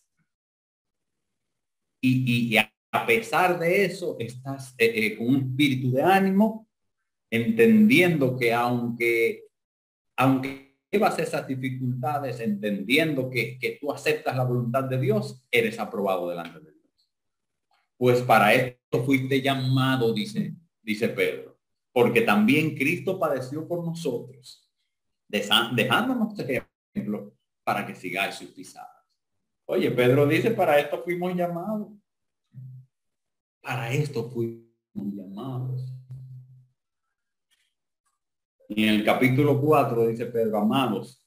y, 1.99 2.55
a 2.55 3.05
pesar 3.05 3.59
de 3.59 3.83
eso 3.83 4.15
estás 4.19 4.75
eh, 4.77 4.91
eh, 4.95 5.17
con 5.17 5.27
un 5.27 5.35
espíritu 5.37 5.91
de 5.91 6.03
ánimo, 6.03 6.67
entendiendo 7.31 8.37
que 8.37 8.53
aunque, 8.53 9.45
aunque 10.15 10.77
llevas 10.91 11.17
esas 11.17 11.47
dificultades, 11.47 12.39
entendiendo 12.39 13.29
que, 13.29 13.57
que 13.57 13.79
tú 13.81 13.91
aceptas 13.91 14.37
la 14.37 14.43
voluntad 14.43 14.83
de 14.83 15.01
Dios, 15.01 15.43
eres 15.49 15.79
aprobado 15.79 16.29
delante 16.29 16.59
de 16.59 16.71
Dios. 16.71 17.11
Pues 17.97 18.21
para 18.21 18.53
esto 18.53 19.03
fuiste 19.03 19.41
llamado, 19.41 20.13
dice, 20.13 20.53
dice 20.83 21.09
Pedro, 21.09 21.59
porque 21.91 22.21
también 22.21 22.75
Cristo 22.75 23.19
padeció 23.19 23.67
por 23.67 23.83
nosotros 23.83 24.66
dejándonos 25.27 26.37
ejemplo 26.39 27.33
para 27.63 27.85
que 27.85 27.95
sigáis 27.95 28.35
sus 28.35 28.49
pisadas. 28.51 28.97
Oye, 29.65 29.91
Pedro 29.91 30.25
dice, 30.25 30.51
para 30.51 30.79
esto 30.79 31.03
fuimos 31.03 31.35
llamados. 31.35 31.89
Para 33.61 33.91
esto 33.91 34.29
fuimos 34.29 35.13
llamados. 35.13 35.93
Y 38.69 38.85
en 38.85 38.95
el 38.95 39.05
capítulo 39.05 39.59
4 39.59 40.07
dice 40.07 40.25
Pedro, 40.27 40.59
amados, 40.59 41.25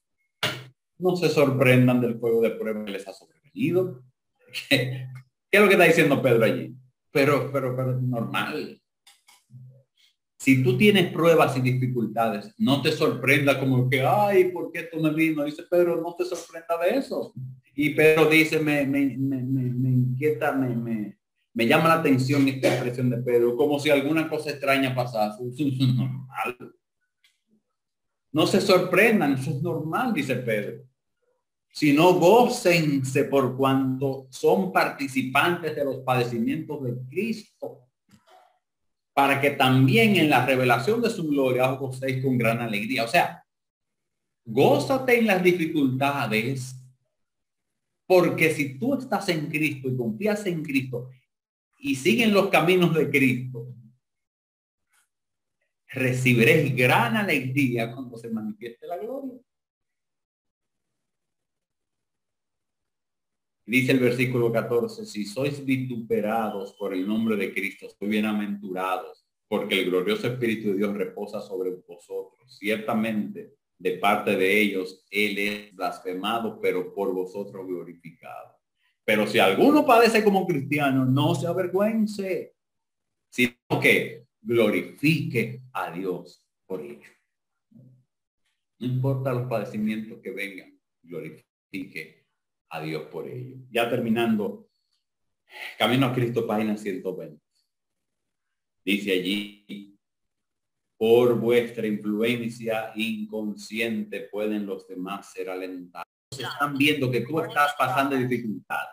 no 0.99 1.17
se 1.17 1.29
sorprendan 1.29 2.01
del 2.01 2.19
fuego 2.19 2.41
de 2.41 2.51
prueba 2.51 2.85
que 2.85 2.93
les 2.93 3.07
ha 3.09 3.13
sobrevenido. 3.13 4.03
¿Qué, 4.69 5.09
es 5.51 5.61
lo 5.61 5.67
que 5.67 5.75
está 5.75 5.85
diciendo 5.85 6.23
Pedro 6.23 6.45
allí? 6.45 6.75
Pero, 7.11 7.51
pero, 7.53 7.75
pero 7.77 7.93
es 7.93 8.03
normal. 8.03 8.80
Si 10.41 10.63
tú 10.63 10.79
tienes 10.79 11.13
pruebas 11.13 11.55
y 11.59 11.61
dificultades, 11.61 12.55
no 12.57 12.81
te 12.81 12.93
sorprenda 12.93 13.61
como 13.61 13.91
que, 13.91 14.01
ay, 14.01 14.51
¿por 14.51 14.73
qué 14.73 14.81
esto 14.81 14.99
me 14.99 15.13
vino? 15.13 15.45
Dice 15.45 15.65
Pedro, 15.65 16.01
no 16.01 16.15
te 16.17 16.25
sorprenda 16.25 16.79
de 16.83 16.97
eso. 16.97 17.35
Y 17.75 17.91
Pedro 17.91 18.25
dice, 18.25 18.59
me, 18.59 18.87
me, 18.87 19.19
me, 19.19 19.43
me 19.43 19.91
inquieta, 19.91 20.53
me, 20.53 20.75
me, 20.75 21.19
me, 21.53 21.67
llama 21.67 21.89
la 21.89 21.97
atención 21.97 22.49
esta 22.49 22.69
expresión 22.69 23.11
de 23.11 23.19
Pedro, 23.19 23.55
como 23.55 23.79
si 23.79 23.91
alguna 23.91 24.31
cosa 24.31 24.49
extraña 24.49 24.95
pasase. 24.95 25.45
Normal. 25.45 26.75
No 28.33 28.47
se 28.47 28.63
sorprendan, 28.63 29.35
eso 29.35 29.51
es 29.51 29.61
normal, 29.61 30.15
dice 30.15 30.37
Pedro. 30.37 30.85
Sino 31.71 32.15
gócense 32.15 33.25
por 33.25 33.59
cuanto 33.59 34.27
son 34.31 34.73
participantes 34.73 35.77
de 35.77 35.85
los 35.85 35.99
padecimientos 35.99 36.83
de 36.83 36.95
Cristo 37.11 37.90
para 39.21 39.39
que 39.39 39.51
también 39.51 40.17
en 40.17 40.31
la 40.31 40.47
revelación 40.47 41.03
de 41.03 41.11
su 41.11 41.29
gloria 41.29 41.71
os 41.71 41.79
gocéis 41.79 42.25
con 42.25 42.39
gran 42.39 42.59
alegría. 42.61 43.05
O 43.05 43.07
sea, 43.07 43.45
gózate 44.47 45.19
en 45.19 45.27
las 45.27 45.43
dificultades, 45.43 46.75
porque 48.07 48.49
si 48.49 48.79
tú 48.79 48.95
estás 48.95 49.29
en 49.29 49.51
Cristo 49.51 49.91
y 49.91 49.97
confías 49.99 50.47
en 50.47 50.63
Cristo 50.63 51.11
y 51.81 51.97
siguen 51.97 52.33
los 52.33 52.49
caminos 52.49 52.95
de 52.95 53.11
Cristo, 53.11 53.75
recibiréis 55.89 56.75
gran 56.75 57.15
alegría 57.15 57.93
cuando 57.93 58.17
se 58.17 58.31
manifieste 58.31 58.87
la 58.87 58.97
gloria. 58.97 59.35
Dice 63.71 63.93
el 63.93 64.01
versículo 64.01 64.51
14, 64.51 65.07
si 65.07 65.25
sois 65.25 65.65
vituperados 65.65 66.73
por 66.73 66.93
el 66.93 67.07
nombre 67.07 67.37
de 67.37 67.55
Cristo, 67.55 67.87
soy 67.89 68.09
bienaventurados, 68.09 69.25
porque 69.47 69.79
el 69.79 69.91
glorioso 69.91 70.27
Espíritu 70.27 70.71
de 70.71 70.79
Dios 70.79 70.93
reposa 70.93 71.41
sobre 71.41 71.71
vosotros. 71.87 72.59
Ciertamente, 72.59 73.55
de 73.79 73.93
parte 73.99 74.35
de 74.35 74.61
ellos, 74.61 75.07
Él 75.09 75.39
es 75.39 75.73
blasfemado, 75.73 76.59
pero 76.61 76.93
por 76.93 77.15
vosotros 77.15 77.65
glorificado. 77.65 78.59
Pero 79.05 79.29
si 79.29 79.39
alguno 79.39 79.87
padece 79.87 80.25
como 80.25 80.49
cristiano, 80.49 81.05
no 81.05 81.37
se 81.37 81.47
avergüence, 81.47 82.57
sino 83.29 83.55
que 83.81 84.25
glorifique 84.41 85.63
a 85.73 85.93
Dios 85.93 86.45
por 86.67 86.81
ello. 86.81 87.09
No 88.81 88.87
importa 88.89 89.33
los 89.33 89.49
padecimientos 89.49 90.19
que 90.21 90.33
vengan, 90.33 90.77
glorifique 91.05 92.20
a 92.71 92.81
Dios 92.81 93.05
por 93.11 93.29
ello. 93.29 93.57
Ya 93.71 93.91
terminando, 93.91 94.71
Camino 95.79 96.07
a 96.07 96.15
Cristo, 96.15 96.47
página 96.47 96.77
120. 96.77 97.41
Dice 98.85 99.13
allí, 99.13 99.99
por 100.97 101.39
vuestra 101.39 101.87
influencia 101.87 102.93
inconsciente 102.95 104.29
pueden 104.31 104.67
los 104.67 104.87
demás 104.87 105.33
ser 105.33 105.51
alentados. 105.51 106.07
Están 106.31 106.77
viendo 106.77 107.11
que 107.11 107.23
tú 107.23 107.41
estás 107.41 107.75
pasando 107.77 108.17
dificultad, 108.17 108.87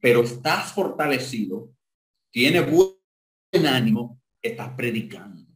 pero 0.00 0.22
estás 0.22 0.72
fortalecido, 0.72 1.74
tiene 2.30 2.60
buen 2.60 3.66
ánimo, 3.66 4.22
estás 4.40 4.70
predicando. 4.70 5.46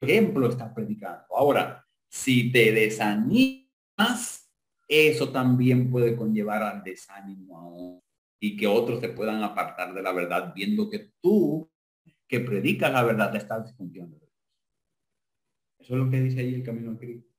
ejemplo, 0.00 0.48
estás 0.48 0.72
predicando. 0.72 1.24
Ahora, 1.34 1.84
si 2.08 2.50
te 2.52 2.70
desanimas, 2.72 4.45
eso 4.88 5.30
también 5.32 5.90
puede 5.90 6.16
conllevar 6.16 6.62
al 6.62 6.82
desánimo 6.82 8.02
y 8.40 8.56
que 8.56 8.66
otros 8.66 9.00
se 9.00 9.08
puedan 9.08 9.42
apartar 9.42 9.94
de 9.94 10.02
la 10.02 10.12
verdad 10.12 10.52
viendo 10.54 10.88
que 10.88 11.12
tú 11.20 11.70
que 12.28 12.40
predicas 12.40 12.92
la 12.92 13.04
verdad 13.04 13.30
te 13.30 13.38
estás 13.38 13.64
desconfiando. 13.64 14.16
Eso 15.78 15.94
es 15.94 16.00
lo 16.00 16.10
que 16.10 16.20
dice 16.20 16.40
ahí 16.40 16.54
el 16.54 16.62
camino 16.62 16.96
Cristo. 16.96 17.30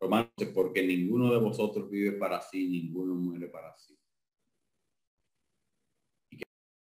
Romanos, 0.00 0.30
porque 0.54 0.86
ninguno 0.86 1.32
de 1.32 1.40
vosotros 1.40 1.90
vive 1.90 2.12
para 2.12 2.40
sí, 2.40 2.68
ninguno 2.68 3.14
muere 3.14 3.48
para 3.48 3.76
sí. 3.76 3.98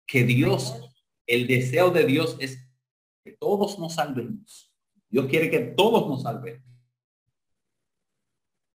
que 0.09 0.23
Dios, 0.23 0.91
el 1.27 1.45
deseo 1.45 1.91
de 1.91 2.03
Dios 2.05 2.35
es 2.39 2.67
que 3.23 3.33
todos 3.33 3.77
nos 3.77 3.93
salvemos. 3.93 4.75
Dios 5.07 5.27
quiere 5.27 5.51
que 5.51 5.59
todos 5.59 6.09
nos 6.09 6.23
salvemos. 6.23 6.68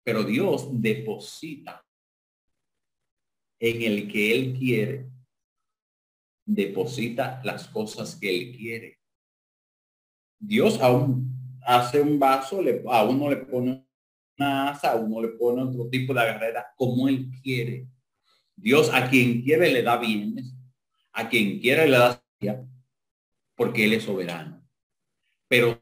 Pero 0.10 0.24
Dios 0.24 0.70
deposita 0.72 1.86
en 3.60 3.82
el 3.84 4.12
que 4.12 4.34
Él 4.34 4.58
quiere, 4.58 5.08
deposita 6.44 7.40
las 7.44 7.68
cosas 7.68 8.16
que 8.16 8.28
Él 8.28 8.58
quiere. 8.58 8.98
Dios 10.40 10.82
aún 10.82 11.32
hace 11.62 12.02
un 12.02 12.18
vaso, 12.18 12.60
le, 12.60 12.82
a 12.88 13.04
uno 13.04 13.30
le 13.30 13.36
pone 13.36 13.86
una 14.40 14.70
asa, 14.70 14.94
a 14.94 14.96
uno 14.96 15.22
le 15.22 15.28
pone 15.28 15.62
otro 15.62 15.88
tipo 15.90 16.12
de 16.16 16.22
agarrera, 16.22 16.66
como 16.76 17.08
Él 17.08 17.30
quiere. 17.44 17.86
Dios 18.56 18.90
a 18.92 19.08
quien 19.12 19.44
quiere 19.44 19.72
le 19.72 19.84
da 19.84 19.98
bienes, 19.98 20.56
a 21.12 21.30
quien 21.30 21.60
quiere 21.60 21.86
le 21.86 21.98
da 22.00 22.20
porque 23.56 23.84
Él 23.84 23.94
es 23.94 24.06
soberano. 24.06 24.68
Pero 25.48 25.80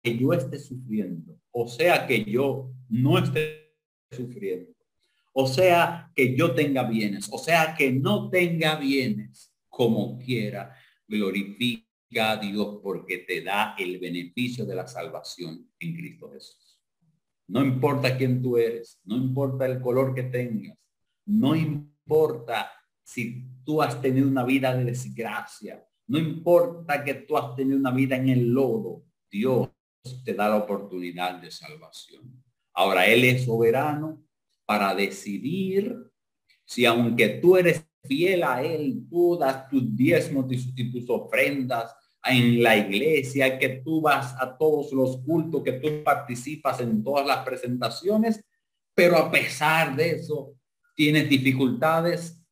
que 0.00 0.16
yo 0.16 0.32
esté 0.32 0.60
sufriendo, 0.60 1.40
o 1.50 1.66
sea 1.66 2.06
que 2.06 2.24
yo 2.24 2.70
no 2.88 3.18
esté 3.18 3.63
sufriendo. 4.14 4.72
O 5.32 5.46
sea, 5.46 6.12
que 6.14 6.36
yo 6.36 6.54
tenga 6.54 6.84
bienes, 6.84 7.28
o 7.30 7.38
sea, 7.38 7.74
que 7.76 7.92
no 7.92 8.30
tenga 8.30 8.76
bienes, 8.76 9.52
como 9.68 10.16
quiera, 10.18 10.76
glorifica 11.08 11.84
a 12.30 12.36
Dios 12.36 12.78
porque 12.82 13.18
te 13.18 13.42
da 13.42 13.74
el 13.76 13.98
beneficio 13.98 14.64
de 14.64 14.76
la 14.76 14.86
salvación 14.86 15.68
en 15.80 15.94
Cristo 15.96 16.30
Jesús. 16.32 16.80
No 17.48 17.64
importa 17.64 18.16
quién 18.16 18.40
tú 18.40 18.56
eres, 18.56 19.00
no 19.04 19.16
importa 19.16 19.66
el 19.66 19.80
color 19.80 20.14
que 20.14 20.22
tengas, 20.22 20.78
no 21.26 21.56
importa 21.56 22.70
si 23.02 23.44
tú 23.64 23.82
has 23.82 24.00
tenido 24.00 24.28
una 24.28 24.44
vida 24.44 24.74
de 24.74 24.84
desgracia, 24.84 25.84
no 26.06 26.18
importa 26.18 27.02
que 27.02 27.14
tú 27.14 27.36
has 27.36 27.54
tenido 27.56 27.76
una 27.76 27.90
vida 27.90 28.16
en 28.16 28.28
el 28.28 28.50
lodo, 28.50 29.04
Dios 29.30 29.68
te 30.24 30.34
da 30.34 30.48
la 30.48 30.56
oportunidad 30.56 31.40
de 31.40 31.50
salvación. 31.50 32.43
Ahora 32.74 33.06
Él 33.06 33.24
es 33.24 33.44
soberano 33.44 34.22
para 34.66 34.94
decidir 34.94 35.96
si 36.64 36.84
aunque 36.84 37.28
tú 37.28 37.56
eres 37.56 37.86
fiel 38.02 38.42
a 38.42 38.62
Él, 38.62 39.06
tú 39.08 39.36
das 39.38 39.68
tus 39.68 39.94
diezmos 39.96 40.46
y 40.50 40.92
tus 40.92 41.08
ofrendas 41.08 41.94
en 42.24 42.62
la 42.62 42.76
iglesia, 42.76 43.58
que 43.58 43.68
tú 43.84 44.00
vas 44.00 44.34
a 44.40 44.56
todos 44.56 44.92
los 44.92 45.18
cultos, 45.18 45.62
que 45.62 45.72
tú 45.72 46.02
participas 46.02 46.80
en 46.80 47.04
todas 47.04 47.26
las 47.26 47.44
presentaciones, 47.44 48.42
pero 48.94 49.16
a 49.16 49.30
pesar 49.30 49.94
de 49.94 50.12
eso 50.12 50.54
tienes 50.96 51.28
dificultades, 51.28 52.42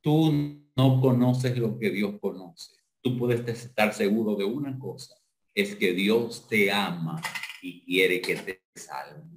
tú 0.00 0.32
no 0.74 1.00
conoces 1.00 1.56
lo 1.56 1.78
que 1.78 1.90
Dios 1.90 2.14
conoce. 2.20 2.72
Tú 3.00 3.16
puedes 3.16 3.46
estar 3.46 3.94
seguro 3.94 4.34
de 4.34 4.44
una 4.44 4.76
cosa, 4.78 5.14
es 5.54 5.76
que 5.76 5.92
Dios 5.92 6.48
te 6.48 6.72
ama 6.72 7.20
y 7.62 7.84
quiere 7.84 8.20
que 8.20 8.36
te 8.36 8.62
salve. 8.74 9.35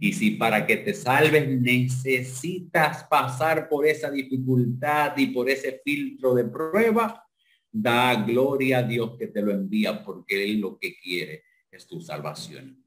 Y 0.00 0.12
si 0.12 0.32
para 0.32 0.66
que 0.66 0.78
te 0.78 0.94
salves 0.94 1.48
necesitas 1.48 3.04
pasar 3.04 3.68
por 3.68 3.86
esa 3.86 4.10
dificultad 4.10 5.16
y 5.16 5.28
por 5.28 5.48
ese 5.48 5.80
filtro 5.84 6.34
de 6.34 6.44
prueba, 6.44 7.24
da 7.70 8.14
gloria 8.24 8.78
a 8.78 8.82
Dios 8.82 9.16
que 9.18 9.28
te 9.28 9.42
lo 9.42 9.52
envía 9.52 10.02
porque 10.04 10.44
Él 10.44 10.60
lo 10.60 10.78
que 10.78 10.96
quiere 10.96 11.44
es 11.70 11.86
tu 11.86 12.00
salvación. 12.00 12.84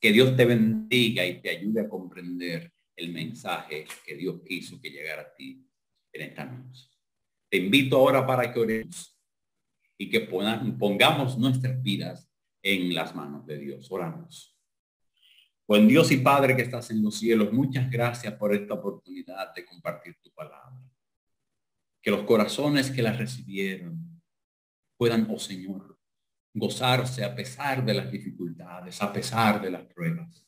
Que 0.00 0.12
Dios 0.12 0.36
te 0.36 0.44
bendiga 0.44 1.26
y 1.26 1.40
te 1.40 1.50
ayude 1.50 1.80
a 1.80 1.88
comprender 1.88 2.72
el 2.94 3.12
mensaje 3.12 3.86
que 4.04 4.16
Dios 4.16 4.40
quiso 4.46 4.80
que 4.80 4.90
llegara 4.90 5.22
a 5.22 5.34
ti 5.34 5.64
en 6.12 6.22
esta 6.22 6.44
noche. 6.44 6.88
Te 7.48 7.56
invito 7.56 7.96
ahora 7.96 8.26
para 8.26 8.52
que 8.52 8.60
oremos 8.60 9.18
y 9.96 10.08
que 10.08 10.20
pongamos 10.20 11.38
nuestras 11.38 11.82
vidas 11.82 12.30
en 12.62 12.94
las 12.94 13.14
manos 13.14 13.46
de 13.46 13.58
Dios. 13.58 13.90
Oramos. 13.90 14.57
Buen 15.68 15.86
Dios 15.86 16.10
y 16.12 16.16
Padre 16.16 16.56
que 16.56 16.62
estás 16.62 16.90
en 16.90 17.02
los 17.02 17.18
cielos, 17.18 17.52
muchas 17.52 17.90
gracias 17.90 18.32
por 18.36 18.54
esta 18.54 18.72
oportunidad 18.72 19.52
de 19.54 19.66
compartir 19.66 20.16
tu 20.22 20.30
palabra. 20.30 20.80
Que 22.00 22.10
los 22.10 22.22
corazones 22.22 22.90
que 22.90 23.02
la 23.02 23.12
recibieron 23.12 24.18
puedan, 24.96 25.28
oh 25.30 25.38
Señor, 25.38 25.98
gozarse 26.54 27.22
a 27.22 27.34
pesar 27.34 27.84
de 27.84 27.92
las 27.92 28.10
dificultades, 28.10 29.02
a 29.02 29.12
pesar 29.12 29.60
de 29.60 29.70
las 29.70 29.82
pruebas. 29.82 30.42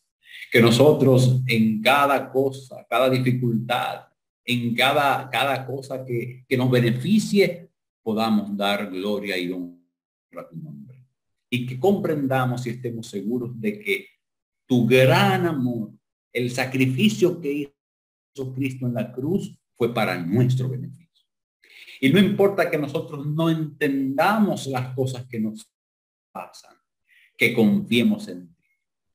Que 0.50 0.62
nosotros 0.62 1.42
en 1.46 1.82
cada 1.82 2.32
cosa, 2.32 2.86
cada 2.88 3.10
dificultad, 3.10 4.06
en 4.42 4.74
cada, 4.74 5.28
cada 5.28 5.66
cosa 5.66 6.02
que, 6.02 6.46
que 6.48 6.56
nos 6.56 6.70
beneficie, 6.70 7.68
podamos 8.02 8.56
dar 8.56 8.90
gloria 8.90 9.36
y 9.36 9.52
honra 9.52 10.40
a 10.40 10.48
tu 10.48 10.56
nombre. 10.56 11.04
Y 11.50 11.66
que 11.66 11.78
comprendamos 11.78 12.66
y 12.66 12.70
estemos 12.70 13.06
seguros 13.06 13.60
de 13.60 13.78
que 13.78 14.19
tu 14.70 14.86
gran 14.86 15.48
amor, 15.48 15.90
el 16.32 16.48
sacrificio 16.52 17.40
que 17.40 17.52
hizo 17.52 18.54
Cristo 18.54 18.86
en 18.86 18.94
la 18.94 19.10
cruz 19.10 19.58
fue 19.76 19.92
para 19.92 20.16
nuestro 20.16 20.68
beneficio. 20.68 21.26
Y 22.00 22.08
no 22.10 22.20
importa 22.20 22.70
que 22.70 22.78
nosotros 22.78 23.26
no 23.26 23.50
entendamos 23.50 24.68
las 24.68 24.94
cosas 24.94 25.26
que 25.26 25.40
nos 25.40 25.68
pasan, 26.30 26.76
que 27.36 27.52
confiemos 27.52 28.28
en 28.28 28.54
ti. 28.54 28.68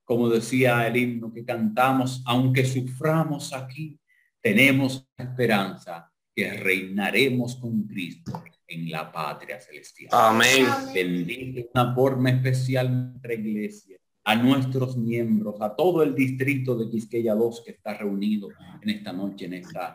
Como 0.03 0.28
decía 0.28 0.86
el 0.88 0.97
himno 0.97 1.32
que 1.32 1.45
cantamos, 1.45 2.22
aunque 2.26 2.66
suframos 2.66 3.53
aquí, 3.53 3.97
tenemos 4.41 5.08
esperanza 5.18 6.12
que 6.36 6.51
reinaremos 6.51 7.56
con 7.56 7.84
Cristo 7.84 8.43
en 8.68 8.91
la 8.91 9.10
patria 9.10 9.62
celestial. 9.62 10.10
Amén. 10.12 10.66
Bendice 10.93 11.70
una 11.74 11.95
forma 11.95 12.30
especial 12.32 13.12
nuestra 13.14 13.34
iglesia 13.36 13.97
a 14.28 14.36
nuestros 14.36 14.97
miembros, 14.97 15.61
a 15.61 15.76
todo 15.76 16.01
el 16.01 16.15
distrito 16.15 16.76
de 16.76 16.89
Quisqueya 16.89 17.36
2 17.36 17.61
que 17.63 17.71
está 17.71 17.93
reunido 17.93 18.49
en 18.82 18.89
esta 18.89 19.13
noche, 19.13 19.45
en 19.45 19.53
esta, 19.53 19.93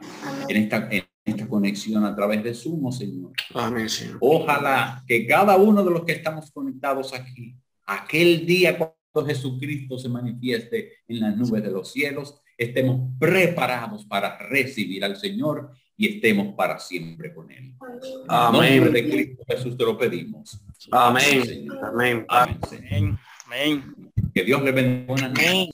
en 0.49 0.57
esta, 0.57 0.89
esta 1.25 1.49
conexión 1.49 2.05
a 2.05 2.15
través 2.15 2.43
de 2.45 2.55
Sumo, 2.55 2.93
Señor. 2.93 3.33
Amén, 3.53 3.89
Señor. 3.89 4.19
Ojalá 4.21 5.03
que 5.05 5.27
cada 5.27 5.57
uno 5.57 5.85
de 5.85 5.91
los 5.91 6.05
que 6.05 6.13
estamos 6.13 6.49
conectados 6.53 7.13
aquí, 7.13 7.57
aquel 7.87 8.47
día 8.47 8.79
cuando 8.79 9.29
Jesucristo 9.29 9.99
se 9.99 10.09
manifieste 10.09 10.93
en 11.09 11.21
las 11.21 11.37
nubes 11.37 11.65
de 11.65 11.71
los 11.73 11.91
cielos, 11.91 12.41
estemos 12.57 13.11
preparados 13.19 14.05
para 14.05 14.39
recibir 14.39 15.05
al 15.05 15.17
Señor 15.17 15.73
y 15.97 16.07
estemos 16.07 16.55
para 16.55 16.79
siempre 16.79 17.35
con 17.35 17.51
Él. 17.51 17.75
Amén. 18.29 18.63
En 18.63 18.85
nombre 18.85 19.03
de 19.03 19.11
Cristo 19.11 19.43
Jesús 19.49 19.77
te 19.77 19.85
lo 19.85 19.99
pedimos. 19.99 20.63
Amén. 20.93 21.43
Amén. 21.83 22.27
Amén. 22.29 22.61
Amén. 22.61 23.19
Amén. 23.51 23.83
Que 24.33 24.45
Dios 24.45 24.63
le 24.63 24.71
bendiga. 24.71 25.27
Amén. 25.27 25.69